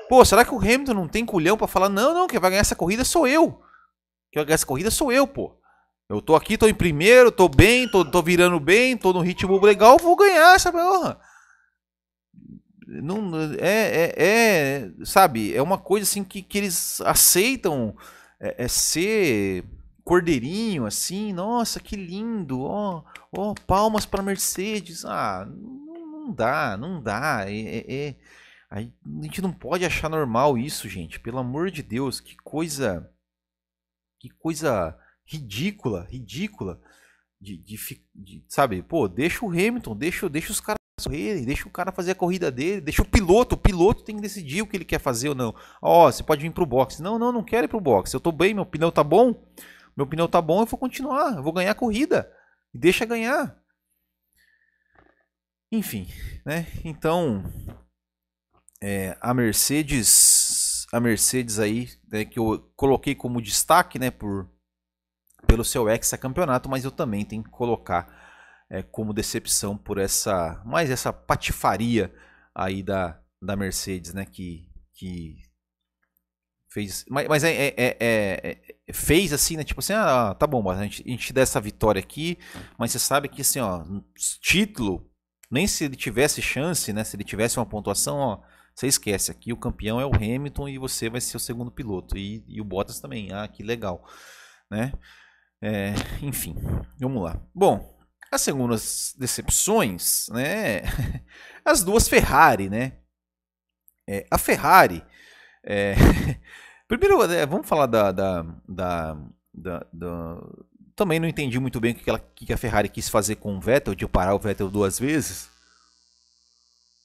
Pô, 0.09 0.23
será 0.25 0.43
que 0.43 0.53
o 0.53 0.59
Hamilton 0.59 0.93
não 0.93 1.07
tem 1.07 1.25
culhão 1.25 1.57
para 1.57 1.67
falar, 1.67 1.89
não, 1.89 2.13
não, 2.13 2.27
quem 2.27 2.39
vai 2.39 2.49
ganhar 2.49 2.61
essa 2.61 2.75
corrida 2.75 3.05
sou 3.05 3.25
eu. 3.25 3.61
Quem 4.31 4.41
vai 4.41 4.45
ganhar 4.45 4.55
essa 4.55 4.65
corrida 4.65 4.91
sou 4.91 5.11
eu, 5.11 5.25
pô. 5.25 5.57
Eu 6.09 6.21
tô 6.21 6.35
aqui, 6.35 6.57
tô 6.57 6.67
em 6.67 6.73
primeiro, 6.73 7.31
tô 7.31 7.47
bem, 7.47 7.89
tô, 7.89 8.03
tô 8.03 8.21
virando 8.21 8.59
bem, 8.59 8.97
tô 8.97 9.13
no 9.13 9.21
ritmo 9.21 9.59
legal, 9.63 9.97
vou 9.97 10.15
ganhar 10.15 10.55
essa 10.55 10.71
porra. 10.71 11.19
Não 12.85 13.31
é, 13.59 14.13
é, 14.13 14.13
é, 14.17 15.05
sabe 15.05 15.55
é 15.55 15.61
uma 15.61 15.77
coisa 15.77 16.03
assim 16.03 16.23
que, 16.23 16.41
que 16.41 16.57
eles 16.57 17.01
aceitam 17.01 17.95
é, 18.39 18.65
é 18.65 18.67
ser 18.67 19.63
cordeirinho 20.03 20.85
assim 20.85 21.31
nossa 21.33 21.79
que 21.79 21.95
lindo 21.95 22.61
ó 22.61 23.03
oh, 23.31 23.55
palmas 23.65 24.05
para 24.05 24.21
Mercedes. 24.21 25.05
Ah 25.05 25.47
não, 25.47 26.11
não, 26.11 26.33
dá 26.33 26.77
não 26.77 27.01
dá 27.01 27.45
é, 27.47 27.53
é, 27.53 27.93
é, 28.09 28.15
a 28.69 28.81
gente 28.81 29.41
não 29.41 29.51
pode 29.51 29.85
achar 29.85 30.09
normal 30.09 30.57
isso 30.57 30.89
gente 30.89 31.19
pelo 31.19 31.39
amor 31.39 31.71
de 31.71 31.81
Deus 31.81 32.19
que 32.19 32.35
coisa 32.35 33.09
que 34.19 34.29
coisa 34.29 34.95
ridícula 35.25 36.07
ridícula 36.09 36.81
de, 37.39 37.57
de, 37.57 37.77
de 38.13 38.45
sabe 38.47 38.81
pô 38.81 39.07
deixa 39.07 39.45
o 39.45 39.49
Hamilton 39.49 39.95
deixa 39.95 40.29
deixa 40.29 40.51
os 40.51 40.59
caras 40.59 40.77
correr, 41.01 41.45
deixa 41.45 41.67
o 41.67 41.71
cara 41.71 41.91
fazer 41.91 42.11
a 42.11 42.15
corrida 42.15 42.51
dele, 42.51 42.81
deixa 42.81 43.01
o 43.01 43.05
piloto, 43.05 43.55
o 43.55 43.57
piloto 43.57 44.03
tem 44.03 44.15
que 44.15 44.21
decidir 44.21 44.61
o 44.61 44.67
que 44.67 44.77
ele 44.77 44.85
quer 44.85 44.99
fazer 44.99 45.29
ou 45.29 45.35
não. 45.35 45.55
Ó, 45.81 46.07
oh, 46.07 46.11
você 46.11 46.23
pode 46.23 46.41
vir 46.41 46.51
pro 46.51 46.65
box. 46.65 47.01
Não, 47.01 47.17
não, 47.17 47.31
não 47.31 47.43
quero 47.43 47.65
ir 47.65 47.67
pro 47.67 47.81
box. 47.81 48.13
Eu 48.13 48.19
tô 48.19 48.31
bem, 48.31 48.53
meu 48.53 48.65
pneu 48.65 48.91
tá 48.91 49.03
bom. 49.03 49.51
Meu 49.95 50.07
pneu 50.07 50.27
tá 50.27 50.41
bom, 50.41 50.61
eu 50.61 50.65
vou 50.65 50.79
continuar, 50.79 51.35
eu 51.35 51.43
vou 51.43 51.53
ganhar 51.53 51.71
a 51.71 51.75
corrida. 51.75 52.31
Deixa 52.73 53.05
ganhar. 53.05 53.59
Enfim, 55.71 56.07
né? 56.45 56.67
Então, 56.83 57.43
é, 58.81 59.17
a 59.21 59.33
Mercedes, 59.33 60.85
a 60.91 60.99
Mercedes 60.99 61.59
aí, 61.59 61.89
né, 62.11 62.25
que 62.25 62.37
eu 62.37 62.71
coloquei 62.75 63.15
como 63.15 63.41
destaque, 63.41 63.97
né, 63.97 64.11
por 64.11 64.49
pelo 65.53 65.63
seu 65.63 65.87
ex-campeonato, 65.87 66.67
mas 66.67 66.83
eu 66.83 66.89
também 66.89 67.23
tenho 67.23 67.43
que 67.43 67.51
colocar 67.51 68.11
é, 68.71 68.81
como 68.81 69.13
decepção 69.13 69.77
por 69.77 69.99
essa 69.99 70.59
mais 70.65 70.89
essa 70.89 71.13
patifaria 71.13 72.11
aí 72.55 72.81
da, 72.81 73.19
da 73.39 73.55
Mercedes, 73.55 74.15
né? 74.15 74.25
Que, 74.25 74.67
que 74.95 75.35
fez, 76.71 77.05
mas, 77.07 77.27
mas 77.27 77.43
é, 77.43 77.67
é, 77.67 77.97
é, 77.99 78.57
fez 78.91 79.31
assim, 79.31 79.57
né? 79.57 79.63
Tipo 79.63 79.79
assim, 79.79 79.93
ah, 79.93 80.33
tá 80.33 80.47
bom, 80.47 80.67
a 80.71 80.81
gente, 80.81 81.03
a 81.05 81.11
gente 81.11 81.31
dá 81.31 81.41
essa 81.41 81.61
vitória 81.61 81.99
aqui, 81.99 82.39
mas 82.79 82.91
você 82.91 82.97
sabe 82.97 83.29
que 83.29 83.41
assim, 83.41 83.59
ó, 83.59 83.85
título, 84.41 85.07
nem 85.51 85.67
se 85.67 85.83
ele 85.83 85.95
tivesse 85.95 86.41
chance, 86.41 86.91
né? 86.91 87.03
Se 87.03 87.15
ele 87.15 87.23
tivesse 87.23 87.59
uma 87.59 87.65
pontuação, 87.67 88.17
ó, 88.17 88.41
você 88.73 88.87
esquece 88.87 89.29
aqui, 89.29 89.53
o 89.53 89.57
campeão 89.57 90.01
é 90.01 90.05
o 90.05 90.15
Hamilton 90.15 90.67
e 90.67 90.79
você 90.79 91.11
vai 91.11 91.21
ser 91.21 91.37
o 91.37 91.39
segundo 91.39 91.69
piloto 91.69 92.17
e, 92.17 92.43
e 92.47 92.59
o 92.59 92.65
Bottas 92.65 92.99
também. 92.99 93.31
Ah, 93.31 93.47
que 93.47 93.61
legal, 93.61 94.03
né? 94.71 94.91
É, 95.65 95.93
enfim, 96.21 96.55
vamos 96.99 97.23
lá. 97.23 97.41
Bom, 97.55 97.97
as 98.29 98.41
segundas 98.41 99.15
decepções, 99.17 100.27
né? 100.27 100.81
As 101.63 101.81
duas 101.81 102.09
Ferrari, 102.09 102.69
né? 102.69 102.97
É, 104.05 104.27
a 104.29 104.37
Ferrari. 104.37 105.01
É... 105.63 105.95
Primeiro, 106.85 107.23
é, 107.31 107.45
vamos 107.45 107.65
falar 107.65 107.85
da, 107.85 108.11
da, 108.11 108.41
da, 108.67 109.17
da, 109.53 109.87
da... 109.93 110.41
Também 110.97 111.21
não 111.21 111.29
entendi 111.29 111.57
muito 111.57 111.79
bem 111.79 111.93
o 111.93 111.95
que, 111.95 112.09
ela, 112.09 112.19
que 112.19 112.51
a 112.51 112.57
Ferrari 112.57 112.89
quis 112.89 113.07
fazer 113.07 113.37
com 113.37 113.55
o 113.55 113.61
Vettel, 113.61 113.95
de 113.95 114.05
parar 114.05 114.35
o 114.35 114.39
Vettel 114.39 114.69
duas 114.69 114.99
vezes. 114.99 115.49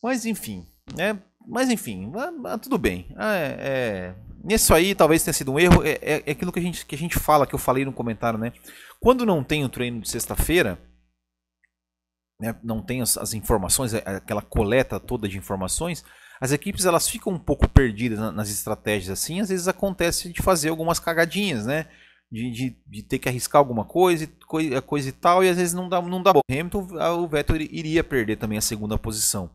Mas 0.03 0.27
enfim, 0.27 0.67
né? 0.97 1.17
Mas 1.49 1.71
enfim, 1.71 2.13
tudo 2.61 2.77
bem. 2.77 3.07
É, 3.19 3.57
é, 3.59 4.55
isso 4.55 4.75
aí 4.75 4.95
talvez 4.95 5.25
tenha 5.25 5.33
sido 5.33 5.51
um 5.51 5.59
erro. 5.59 5.83
É, 5.83 5.93
é, 5.93 6.23
é, 6.27 6.31
aquilo 6.31 6.53
que 6.53 6.59
a, 6.59 6.63
gente, 6.63 6.85
que 6.85 6.95
a 6.95 6.99
gente 6.99 7.19
fala, 7.19 7.47
que 7.47 7.55
eu 7.55 7.59
falei 7.59 7.87
no 7.87 7.93
comentário, 7.93 8.39
né? 8.39 8.53
Quando 9.01 9.25
não 9.25 9.43
tem 9.43 9.65
o 9.65 9.69
treino 9.69 10.01
de 10.01 10.11
sexta-feira, 10.11 10.79
né, 12.39 12.55
não 12.63 12.83
tem 12.83 13.01
as, 13.01 13.17
as, 13.17 13.33
informações, 13.33 13.95
é, 13.95 14.03
aquela 14.05 14.43
coleta 14.43 15.01
toda 15.01 15.27
de 15.27 15.39
informações, 15.39 16.05
as 16.39 16.53
equipes 16.53 16.85
elas 16.85 17.09
ficam 17.09 17.33
um 17.33 17.39
pouco 17.39 17.67
perdidas 17.67 18.19
nas 18.35 18.51
estratégias 18.51 19.19
assim. 19.19 19.41
Às 19.41 19.49
vezes 19.49 19.69
acontece 19.69 20.31
de 20.31 20.43
fazer 20.43 20.69
algumas 20.69 21.01
cagadinhas, 21.01 21.65
né? 21.65 21.87
De, 22.31 22.51
de, 22.51 22.77
de 22.87 23.03
ter 23.03 23.19
que 23.19 23.27
arriscar 23.27 23.59
alguma 23.59 23.87
coisa, 23.87 24.27
coisa, 24.47 24.83
coisa 24.83 25.09
e 25.09 25.13
tal, 25.13 25.43
e 25.43 25.49
às 25.49 25.57
vezes 25.57 25.73
não 25.73 25.89
dá, 25.89 26.03
não 26.03 26.23
dá 26.23 26.31
bom. 26.35 26.41
Hamilton, 26.51 26.89
o 27.23 27.27
Vettel 27.27 27.57
iria 27.57 28.05
perder 28.05 28.37
também 28.37 28.59
a 28.59 28.61
segunda 28.61 28.99
posição 28.99 29.51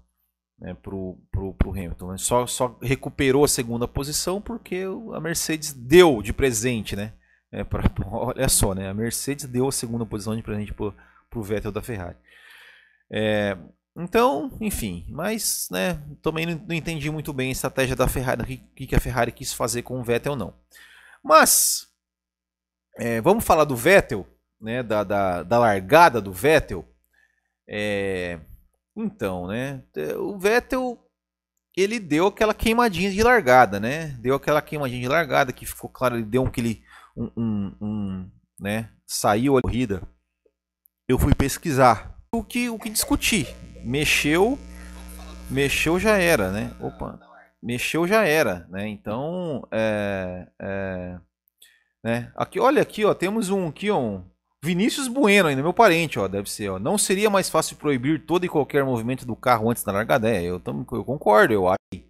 né, 0.64 0.74
pro, 0.82 1.18
pro 1.30 1.72
Hamilton. 1.72 2.14
Né? 2.14 2.18
Só, 2.18 2.48
só 2.48 2.78
recuperou 2.82 3.44
a 3.44 3.50
segunda 3.50 3.86
posição 3.86 4.42
porque 4.42 4.86
a 5.14 5.20
Mercedes 5.20 5.74
deu 5.74 6.22
de 6.22 6.32
presente, 6.32 6.96
né? 6.96 7.12
É, 7.52 7.64
pra, 7.66 7.84
olha 8.10 8.48
só, 8.48 8.74
né? 8.74 8.88
A 8.88 8.94
Mercedes 8.94 9.46
deu 9.46 9.68
a 9.68 9.74
segunda 9.74 10.06
posição 10.06 10.34
de 10.34 10.42
presente 10.42 10.74
pro, 10.74 10.96
pro 11.30 11.44
Vettel 11.44 11.70
da 11.70 11.82
Ferrari. 11.82 12.16
É, 13.12 13.58
então, 13.94 14.58
enfim, 14.62 15.06
mas 15.10 15.68
né, 15.70 16.02
também 16.22 16.46
não, 16.46 16.56
não, 16.56 16.74
entendi 16.74 17.12
muito 17.12 17.34
bem 17.34 17.50
a 17.50 17.52
estratégia 17.52 17.96
da 17.96 18.08
Ferrari, 18.08 18.42
o 18.42 18.46
que, 18.74 18.88
que 18.88 18.96
a 18.96 19.02
Ferrari 19.02 19.34
quis 19.34 19.54
fazer 19.54 19.84
com 19.84 20.00
o 20.00 20.04
Vettel 20.04 20.36
não. 20.36 20.54
Mas 21.22 21.90
é, 22.98 23.20
vamos 23.20 23.44
falar 23.44 23.66
do 23.66 23.76
Vettel, 23.76 24.26
né, 24.62 24.82
da, 24.82 25.04
da, 25.04 25.44
da 25.44 25.60
largada 25.60 26.22
do 26.22 26.32
Vettel. 26.32 26.88
É, 27.68 28.40
então, 28.96 29.48
né? 29.48 29.84
O 30.18 30.38
Vettel 30.38 31.00
ele 31.76 32.00
deu 32.00 32.28
aquela 32.28 32.54
queimadinha 32.54 33.12
de 33.12 33.24
largada, 33.24 33.80
né? 33.80 34.10
Deu 34.20 34.36
aquela 34.36 34.62
queimadinha 34.62 35.02
de 35.02 35.08
largada 35.08 35.52
que 35.52 35.66
ficou 35.66 35.90
claro, 35.90 36.16
ele 36.16 36.26
deu 36.26 36.44
um 36.44 36.48
aquele 36.48 36.84
um, 37.18 37.32
um, 37.36 37.76
um 37.82 38.32
né? 38.60 38.90
Saiu 39.06 39.58
a 39.58 39.62
corrida. 39.62 40.02
Eu 41.08 41.18
fui 41.18 41.34
pesquisar 41.34 42.18
o 42.32 42.44
que 42.44 42.70
o 42.70 42.78
que 42.78 42.90
discutir. 42.90 43.48
Mexeu, 43.84 44.58
mexeu 45.50 46.00
já 46.00 46.18
era, 46.18 46.52
né? 46.52 46.72
Opa, 46.80 47.20
mexeu 47.62 48.08
já 48.08 48.24
era, 48.24 48.68
né? 48.70 48.88
Então, 48.88 49.68
é, 49.72 50.48
é, 50.62 51.20
né? 52.04 52.32
Aqui, 52.36 52.60
olha 52.60 52.82
aqui, 52.82 53.04
ó, 53.04 53.14
temos 53.14 53.50
um 53.50 53.68
aqui, 53.68 53.90
ó, 53.90 54.00
um, 54.00 54.26
Vinícius 54.64 55.10
Bueno, 55.10 55.50
ainda 55.50 55.62
meu 55.62 55.74
parente, 55.74 56.18
ó, 56.18 56.26
deve 56.26 56.50
ser. 56.50 56.70
Ó. 56.70 56.80
Não 56.80 56.98
seria 56.98 57.30
mais 57.30 57.50
fácil 57.50 57.76
proibir 57.76 58.26
todo 58.26 58.46
e 58.46 58.50
qualquer 58.50 58.86
movimento 58.86 59.26
do 59.26 59.36
carro 59.36 59.70
antes 59.70 59.84
da 59.84 59.92
largada? 59.92 60.30
É, 60.30 60.42
eu, 60.42 60.58
tam, 60.58 60.86
eu 60.90 61.04
concordo, 61.04 61.54
eu 61.54 61.68
achei. 61.68 62.10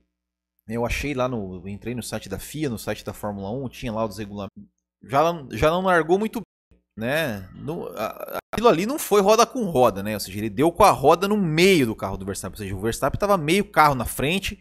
Eu 0.68 0.86
achei 0.86 1.16
lá 1.16 1.28
no. 1.28 1.68
Entrei 1.68 1.96
no 1.96 2.04
site 2.04 2.30
da 2.30 2.38
FIA, 2.38 2.70
no 2.70 2.78
site 2.78 3.04
da 3.04 3.12
Fórmula 3.12 3.50
1, 3.50 3.70
tinha 3.70 3.92
lá 3.92 4.06
os 4.06 4.20
regulamentos. 4.20 4.56
Já, 5.02 5.20
já 5.50 5.72
não 5.72 5.82
largou 5.82 6.20
muito 6.20 6.42
bem, 6.42 6.80
né? 6.96 7.50
No, 7.56 7.88
a, 7.98 8.38
aquilo 8.54 8.70
ali 8.70 8.86
não 8.86 9.00
foi 9.00 9.20
roda 9.20 9.48
com 9.48 9.64
roda, 9.66 10.04
né? 10.04 10.14
Ou 10.14 10.20
seja, 10.20 10.38
ele 10.38 10.50
deu 10.50 10.72
com 10.72 10.84
a 10.84 10.92
roda 10.92 11.28
no 11.28 11.36
meio 11.36 11.88
do 11.88 11.96
carro 11.96 12.18
do 12.18 12.26
Verstappen. 12.26 12.54
Ou 12.54 12.64
seja, 12.64 12.76
o 12.76 12.82
Verstappen 12.82 13.18
estava 13.18 13.36
meio 13.36 13.66
carro 13.66 13.96
na 13.96 14.06
frente 14.06 14.60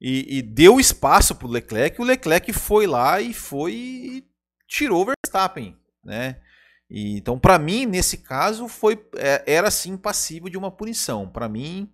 e, 0.00 0.38
e 0.38 0.42
deu 0.42 0.80
espaço 0.80 1.36
para 1.36 1.46
o 1.46 1.50
Leclerc. 1.50 2.00
O 2.00 2.04
Leclerc 2.04 2.52
foi 2.52 2.88
lá 2.88 3.20
e 3.20 3.32
foi 3.32 3.72
e 3.72 4.24
tirou 4.66 5.02
o 5.02 5.06
Verstappen, 5.06 5.76
né? 6.04 6.40
E, 6.90 7.16
então, 7.16 7.38
para 7.38 7.58
mim, 7.58 7.86
nesse 7.86 8.18
caso, 8.18 8.68
foi 8.68 9.04
é, 9.16 9.42
era 9.46 9.70
sim 9.70 9.96
passivo 9.96 10.50
de 10.50 10.56
uma 10.56 10.70
punição. 10.70 11.28
Para 11.28 11.48
mim, 11.48 11.90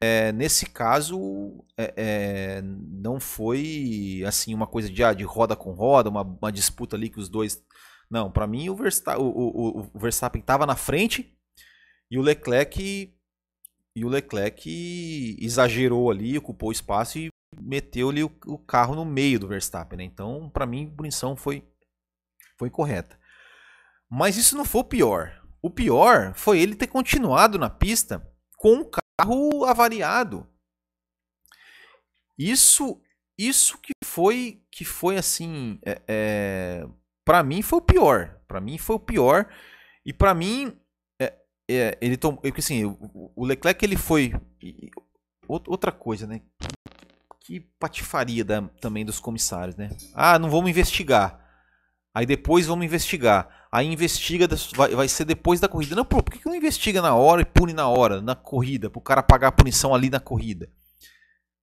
é, 0.00 0.32
nesse 0.32 0.66
caso, 0.66 1.64
é, 1.76 1.94
é, 1.96 2.62
não 2.62 3.20
foi 3.20 4.22
assim 4.26 4.52
uma 4.52 4.66
coisa 4.66 4.90
de, 4.90 5.04
ah, 5.04 5.12
de 5.12 5.22
roda 5.22 5.54
com 5.54 5.72
roda, 5.72 6.10
uma, 6.10 6.22
uma 6.22 6.50
disputa 6.50 6.96
ali 6.96 7.08
que 7.08 7.20
os 7.20 7.28
dois. 7.28 7.62
Não, 8.10 8.30
para 8.30 8.46
mim 8.46 8.68
o 8.68 8.74
Verstappen, 8.74 9.24
o, 9.24 9.28
o, 9.28 9.90
o 9.94 9.98
Verstappen 9.98 10.40
estava 10.40 10.66
na 10.66 10.74
frente 10.74 11.32
e 12.10 12.18
o 12.18 12.22
Leclerc 12.22 13.14
e 13.94 14.04
o 14.04 14.08
Leclerc 14.08 15.38
exagerou 15.40 16.10
ali, 16.10 16.36
ocupou 16.36 16.72
espaço 16.72 17.18
e 17.18 17.28
meteu-lhe 17.60 18.24
o, 18.24 18.30
o, 18.46 18.58
carro 18.58 18.94
no 18.96 19.04
meio 19.04 19.38
do 19.38 19.46
Verstappen. 19.46 19.98
Né? 19.98 20.04
Então, 20.04 20.50
para 20.50 20.66
mim, 20.66 20.90
a 20.92 20.96
punição 20.96 21.36
foi 21.36 21.62
foi 22.58 22.70
correta. 22.70 23.16
Mas 24.14 24.36
isso 24.36 24.58
não 24.58 24.64
foi 24.66 24.82
o 24.82 24.84
pior. 24.84 25.42
O 25.62 25.70
pior 25.70 26.34
foi 26.34 26.60
ele 26.60 26.74
ter 26.74 26.86
continuado 26.86 27.58
na 27.58 27.70
pista 27.70 28.22
com 28.58 28.80
o 28.80 28.90
carro 28.90 29.64
avariado. 29.64 30.46
Isso, 32.38 33.00
isso 33.38 33.78
que 33.78 33.92
foi, 34.04 34.62
que 34.70 34.84
foi 34.84 35.16
assim, 35.16 35.78
é, 35.82 36.02
é 36.06 36.86
para 37.24 37.42
mim 37.42 37.62
foi 37.62 37.78
o 37.78 37.82
pior. 37.82 38.38
Para 38.46 38.60
mim 38.60 38.76
foi 38.76 38.96
o 38.96 39.00
pior. 39.00 39.48
E 40.04 40.12
para 40.12 40.34
mim, 40.34 40.78
é, 41.18 41.34
é, 41.70 41.96
ele 41.98 42.18
tomou, 42.18 42.42
assim, 42.58 42.84
o, 42.84 43.46
Leclerc 43.46 43.82
ele 43.82 43.96
foi 43.96 44.34
outra 45.48 45.90
coisa, 45.90 46.26
né? 46.26 46.42
Que 47.40 47.60
patifaria 47.60 48.44
da, 48.44 48.60
também 48.78 49.06
dos 49.06 49.18
comissários, 49.18 49.74
né? 49.74 49.88
Ah, 50.12 50.38
não 50.38 50.50
vamos 50.50 50.68
investigar. 50.68 51.40
Aí 52.14 52.26
depois 52.26 52.66
vamos 52.66 52.84
investigar. 52.84 53.61
Aí 53.72 53.86
investiga, 53.86 54.46
vai, 54.76 54.94
vai 54.94 55.08
ser 55.08 55.24
depois 55.24 55.58
da 55.58 55.66
corrida. 55.66 55.96
Não, 55.96 56.04
pô, 56.04 56.22
por 56.22 56.34
que 56.34 56.46
não 56.46 56.54
investiga 56.54 57.00
na 57.00 57.14
hora 57.14 57.40
e 57.40 57.44
pune 57.46 57.72
na 57.72 57.88
hora, 57.88 58.20
na 58.20 58.34
corrida, 58.34 58.90
para 58.90 58.98
o 58.98 59.02
cara 59.02 59.22
pagar 59.22 59.48
a 59.48 59.52
punição 59.52 59.94
ali 59.94 60.10
na 60.10 60.20
corrida? 60.20 60.68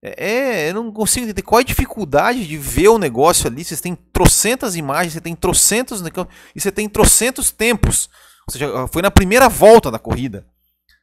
É, 0.01 0.31
é, 0.31 0.69
eu 0.69 0.73
não 0.73 0.91
consigo 0.91 1.25
entender 1.25 1.43
qual 1.43 1.59
é 1.59 1.61
a 1.61 1.65
dificuldade 1.65 2.47
de 2.47 2.57
ver 2.57 2.87
o 2.87 2.97
negócio 2.97 3.47
ali. 3.47 3.63
Vocês 3.63 3.79
têm 3.79 3.95
trocentas 3.95 4.75
imagens, 4.75 5.13
você 5.13 5.21
tem 5.21 5.35
trocentos 5.35 6.01
e 6.55 6.59
você 6.59 6.71
tem 6.71 6.89
trocentos 6.89 7.51
tempos. 7.51 8.09
Ou 8.47 8.53
seja, 8.53 8.87
foi 8.87 9.03
na 9.03 9.11
primeira 9.11 9.47
volta 9.47 9.91
da 9.91 9.99
corrida. 9.99 10.47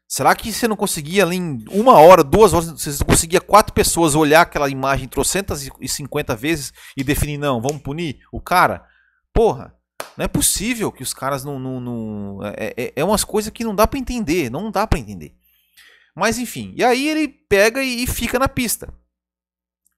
Será 0.09 0.35
que 0.35 0.53
você 0.53 0.67
não 0.67 0.77
conseguia 0.77 1.25
ali 1.25 1.37
em 1.37 1.65
uma 1.69 1.99
hora, 1.99 2.25
duas 2.25 2.53
horas, 2.53 2.69
você 2.71 3.05
conseguia 3.05 3.41
quatro 3.41 3.73
pessoas 3.73 4.15
olhar 4.15 4.41
aquela 4.41 4.69
imagem 4.69 5.09
trocentas 5.09 5.69
e 5.81 5.89
cinquenta 5.89 6.35
vezes 6.35 6.73
e 6.97 7.05
definir, 7.05 7.39
não, 7.39 7.61
vamos 7.61 7.83
punir 7.83 8.21
o 8.33 8.41
cara? 8.41 8.85
Porra, 9.33 9.76
não 10.17 10.25
é 10.25 10.29
possível 10.29 10.91
que 10.91 11.03
os 11.03 11.13
caras 11.13 11.45
não. 11.45 11.59
não, 11.59 11.81
não 11.81 12.45
é, 12.45 12.75
é, 12.77 12.93
é 12.97 13.05
umas 13.05 13.23
coisas 13.25 13.53
que 13.53 13.65
não 13.65 13.75
dá 13.75 13.87
para 13.87 13.99
entender. 13.99 14.51
Não 14.51 14.71
dá 14.71 14.87
para 14.87 14.99
entender. 14.99 15.35
Mas 16.15 16.39
enfim. 16.39 16.73
E 16.75 16.83
aí 16.83 17.07
ele 17.09 17.29
pega 17.29 17.83
e, 17.83 18.07
fica 18.07 18.39
na 18.39 18.49
pista. 18.49 18.89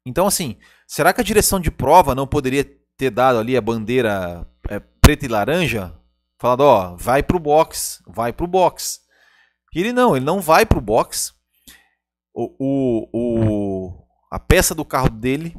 Então, 0.04 0.26
assim, 0.26 0.56
será 0.86 1.12
que 1.12 1.20
a 1.20 1.24
direção 1.24 1.60
de 1.60 1.70
prova 1.70 2.14
não 2.14 2.26
poderia 2.26 2.64
ter 2.96 3.10
dado 3.10 3.38
ali 3.38 3.56
a 3.56 3.60
bandeira 3.60 4.46
é, 4.68 4.80
preta 4.80 5.24
e 5.24 5.28
laranja? 5.28 5.94
Falando, 6.40 6.60
ó, 6.62 6.96
vai 6.96 7.22
pro 7.22 7.38
box, 7.38 8.02
vai 8.06 8.32
pro 8.32 8.46
box. 8.46 9.00
E 9.74 9.80
ele 9.80 9.92
não, 9.92 10.16
ele 10.16 10.24
não 10.24 10.40
vai 10.40 10.66
pro 10.66 10.80
box. 10.80 11.32
O, 12.34 12.54
o, 12.58 13.08
o, 13.12 14.04
a 14.30 14.38
peça 14.38 14.74
do 14.74 14.84
carro 14.84 15.10
dele 15.10 15.56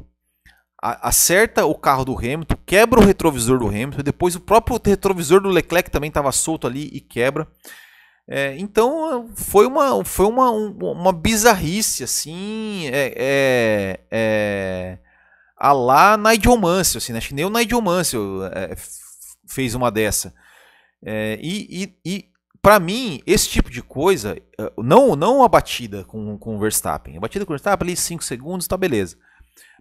acerta 0.82 1.66
o 1.66 1.74
carro 1.74 2.04
do 2.04 2.16
Hamilton, 2.16 2.56
quebra 2.64 3.00
o 3.00 3.04
retrovisor 3.04 3.58
do 3.58 3.68
Hamilton, 3.68 4.02
depois 4.02 4.34
o 4.34 4.40
próprio 4.40 4.80
retrovisor 4.82 5.40
do 5.40 5.48
Leclerc 5.48 5.90
também 5.90 6.08
estava 6.08 6.32
solto 6.32 6.66
ali 6.66 6.88
e 6.92 7.00
quebra. 7.00 7.46
É, 8.26 8.56
então 8.56 9.28
foi 9.34 9.66
uma, 9.66 10.04
foi 10.04 10.26
uma, 10.26 10.50
uma 10.50 11.12
bizarrice 11.12 12.04
assim, 12.04 12.86
é, 12.86 13.12
é, 13.16 14.00
é, 14.10 14.98
a 15.56 15.72
lá 15.72 16.16
Nigel 16.16 16.56
Mansell, 16.56 16.98
assim, 16.98 17.12
né? 17.12 17.18
acho 17.18 17.28
que 17.28 17.34
nem 17.34 17.44
o 17.44 17.50
Nigel 17.50 17.80
Mansell 17.82 18.46
é, 18.46 18.76
fez 19.48 19.74
uma 19.74 19.90
dessa. 19.90 20.32
É, 21.04 21.38
e, 21.42 21.82
e, 21.82 22.10
e 22.10 22.30
para 22.62 22.78
mim, 22.78 23.20
esse 23.26 23.48
tipo 23.48 23.70
de 23.70 23.82
coisa, 23.82 24.36
não, 24.78 25.16
não 25.16 25.42
a 25.42 25.48
batida 25.48 26.04
com, 26.04 26.38
com 26.38 26.56
o 26.56 26.58
Verstappen, 26.60 27.16
a 27.16 27.20
batida 27.20 27.44
com 27.44 27.52
o 27.52 27.56
Verstappen 27.56 27.88
ali 27.88 27.96
5 27.96 28.22
segundos, 28.22 28.68
tá 28.68 28.76
beleza. 28.76 29.16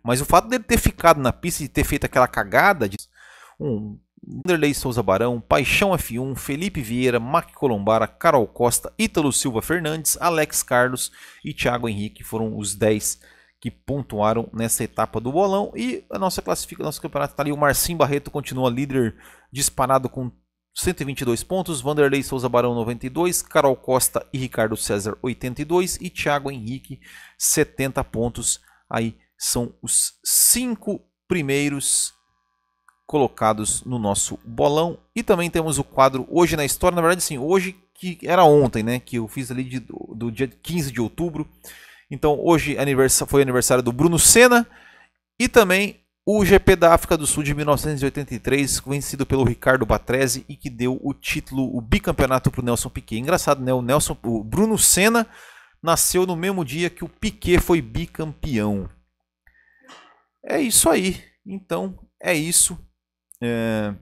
Mas 0.04 0.22
o 0.22 0.26
fato 0.26 0.48
dele 0.48 0.64
ter 0.64 0.78
ficado 0.78 1.20
na 1.20 1.34
pista 1.34 1.64
e 1.64 1.68
ter 1.68 1.84
feito 1.84 2.06
aquela 2.06 2.28
cagada 2.28 2.88
de 2.88 2.98
um 3.60 4.00
Wanderlei 4.28 4.74
Souza 4.74 5.02
Barão, 5.02 5.40
Paixão 5.40 5.92
F1, 5.92 6.36
Felipe 6.36 6.82
Vieira, 6.82 7.20
Mac 7.20 7.54
Colombara, 7.54 8.08
Carol 8.08 8.48
Costa, 8.48 8.94
Ítalo 8.98 9.32
Silva 9.32 9.62
Fernandes, 9.62 10.18
Alex 10.20 10.62
Carlos 10.62 11.12
e 11.44 11.54
Thiago 11.54 11.88
Henrique 11.88 12.24
foram 12.24 12.58
os 12.58 12.76
10 12.76 13.20
que 13.60 13.70
pontuaram 13.70 14.50
nessa 14.54 14.84
etapa 14.84 15.20
do 15.20 15.32
bolão. 15.32 15.72
E 15.76 16.06
a 16.12 16.18
nossa 16.18 16.42
classificação, 16.42 16.86
nosso 16.86 17.02
campeonato 17.02 17.34
está 17.34 17.44
ali. 17.44 17.52
O 17.52 17.58
Marcinho 17.58 17.98
Barreto 17.98 18.32
continua 18.32 18.70
líder 18.70 19.16
disparado 19.52 20.08
com 20.08 20.32
122 20.76 21.44
pontos, 21.44 21.82
Vanderlei 21.82 22.24
Souza 22.24 22.48
Barão 22.48 22.74
92, 22.74 23.42
Carol 23.42 23.76
Costa 23.76 24.26
e 24.32 24.38
Ricardo 24.38 24.78
César 24.78 25.18
82 25.22 25.98
e 26.00 26.10
Thiago 26.10 26.50
Henrique 26.50 27.02
70 27.38 28.02
pontos 28.06 28.62
aí 28.90 29.18
são 29.40 29.74
os 29.82 30.16
cinco 30.24 31.02
primeiros 31.28 32.14
colocados 33.08 33.84
no 33.86 33.98
nosso 33.98 34.38
bolão. 34.44 35.00
E 35.16 35.24
também 35.24 35.50
temos 35.50 35.80
o 35.80 35.84
quadro 35.84 36.28
Hoje 36.30 36.58
na 36.58 36.66
História. 36.66 36.96
Na 36.96 37.02
verdade, 37.02 37.24
sim, 37.24 37.38
hoje 37.40 37.76
que 37.94 38.20
era 38.24 38.44
ontem, 38.44 38.84
né? 38.84 39.00
Que 39.00 39.16
eu 39.18 39.28
fiz 39.28 39.50
ali 39.50 39.64
de, 39.64 39.80
do, 39.80 40.32
dia 40.32 40.48
15 40.48 40.92
de 40.92 41.02
outubro. 41.02 41.48
Então, 42.12 42.38
hoje 42.40 42.78
foi 43.28 43.42
aniversário 43.42 43.84
do 43.84 43.92
Bruno 43.92 44.20
Senna 44.20 44.68
e 45.40 45.48
também 45.48 46.02
o 46.26 46.46
GP 46.46 46.76
da 46.76 46.94
África 46.94 47.18
do 47.18 47.26
Sul 47.26 47.44
de 47.44 47.56
1983, 47.56 48.82
vencido 48.86 49.26
pelo 49.26 49.44
Ricardo 49.44 49.86
Batrese 49.86 50.46
e 50.48 50.56
que 50.56 50.70
deu 50.70 51.00
o 51.02 51.14
título, 51.14 51.76
o 51.76 51.82
bicampeonato 51.82 52.52
para 52.52 52.62
o 52.62 52.64
Nelson 52.64 52.90
Piquet. 52.90 53.20
Engraçado, 53.20 53.64
né? 53.64 53.74
O, 53.74 53.82
Nelson, 53.82 54.18
o 54.24 54.44
Bruno 54.44 54.78
Senna 54.78 55.26
nasceu 55.82 56.26
no 56.26 56.36
mesmo 56.36 56.64
dia 56.64 56.90
que 56.90 57.04
o 57.04 57.10
Piquet 57.10 57.60
foi 57.60 57.82
bicampeão. 57.82 58.90
É 60.44 60.60
isso 60.60 60.90
aí. 60.90 61.24
Então, 61.46 61.98
é 62.22 62.34
isso. 62.34 62.78
É... 63.42 63.94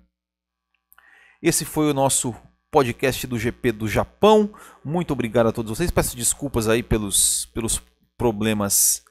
Esse 1.42 1.66
foi 1.66 1.90
o 1.90 1.94
nosso 1.94 2.36
podcast 2.72 3.26
do 3.28 3.38
GP 3.38 3.72
do 3.72 3.88
Japão. 3.88 4.54
Muito 4.84 5.14
obrigado 5.14 5.48
a 5.48 5.52
todos 5.52 5.78
vocês. 5.78 5.92
Peço 5.92 6.16
desculpas 6.16 6.68
aí 6.68 6.84
pelos, 6.84 7.46
pelos 7.48 7.82
problemas 8.18 9.04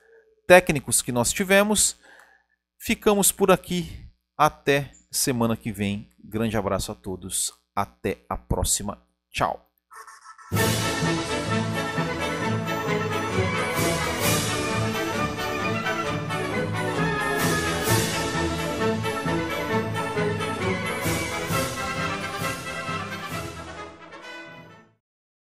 técnicos 0.47 1.03
que 1.03 1.13
nós 1.13 1.33
tivemos. 1.33 1.99
Ficamos 2.79 3.33
por 3.33 3.51
aqui. 3.51 4.05
Até 4.37 4.93
semana 5.11 5.57
que 5.57 5.73
vem. 5.73 6.11
Grande 6.23 6.57
abraço 6.57 6.93
a 6.93 6.95
todos. 6.95 7.53
Até 7.75 8.25
a 8.29 8.37
próxima. 8.37 9.03
Tchau. 9.31 9.66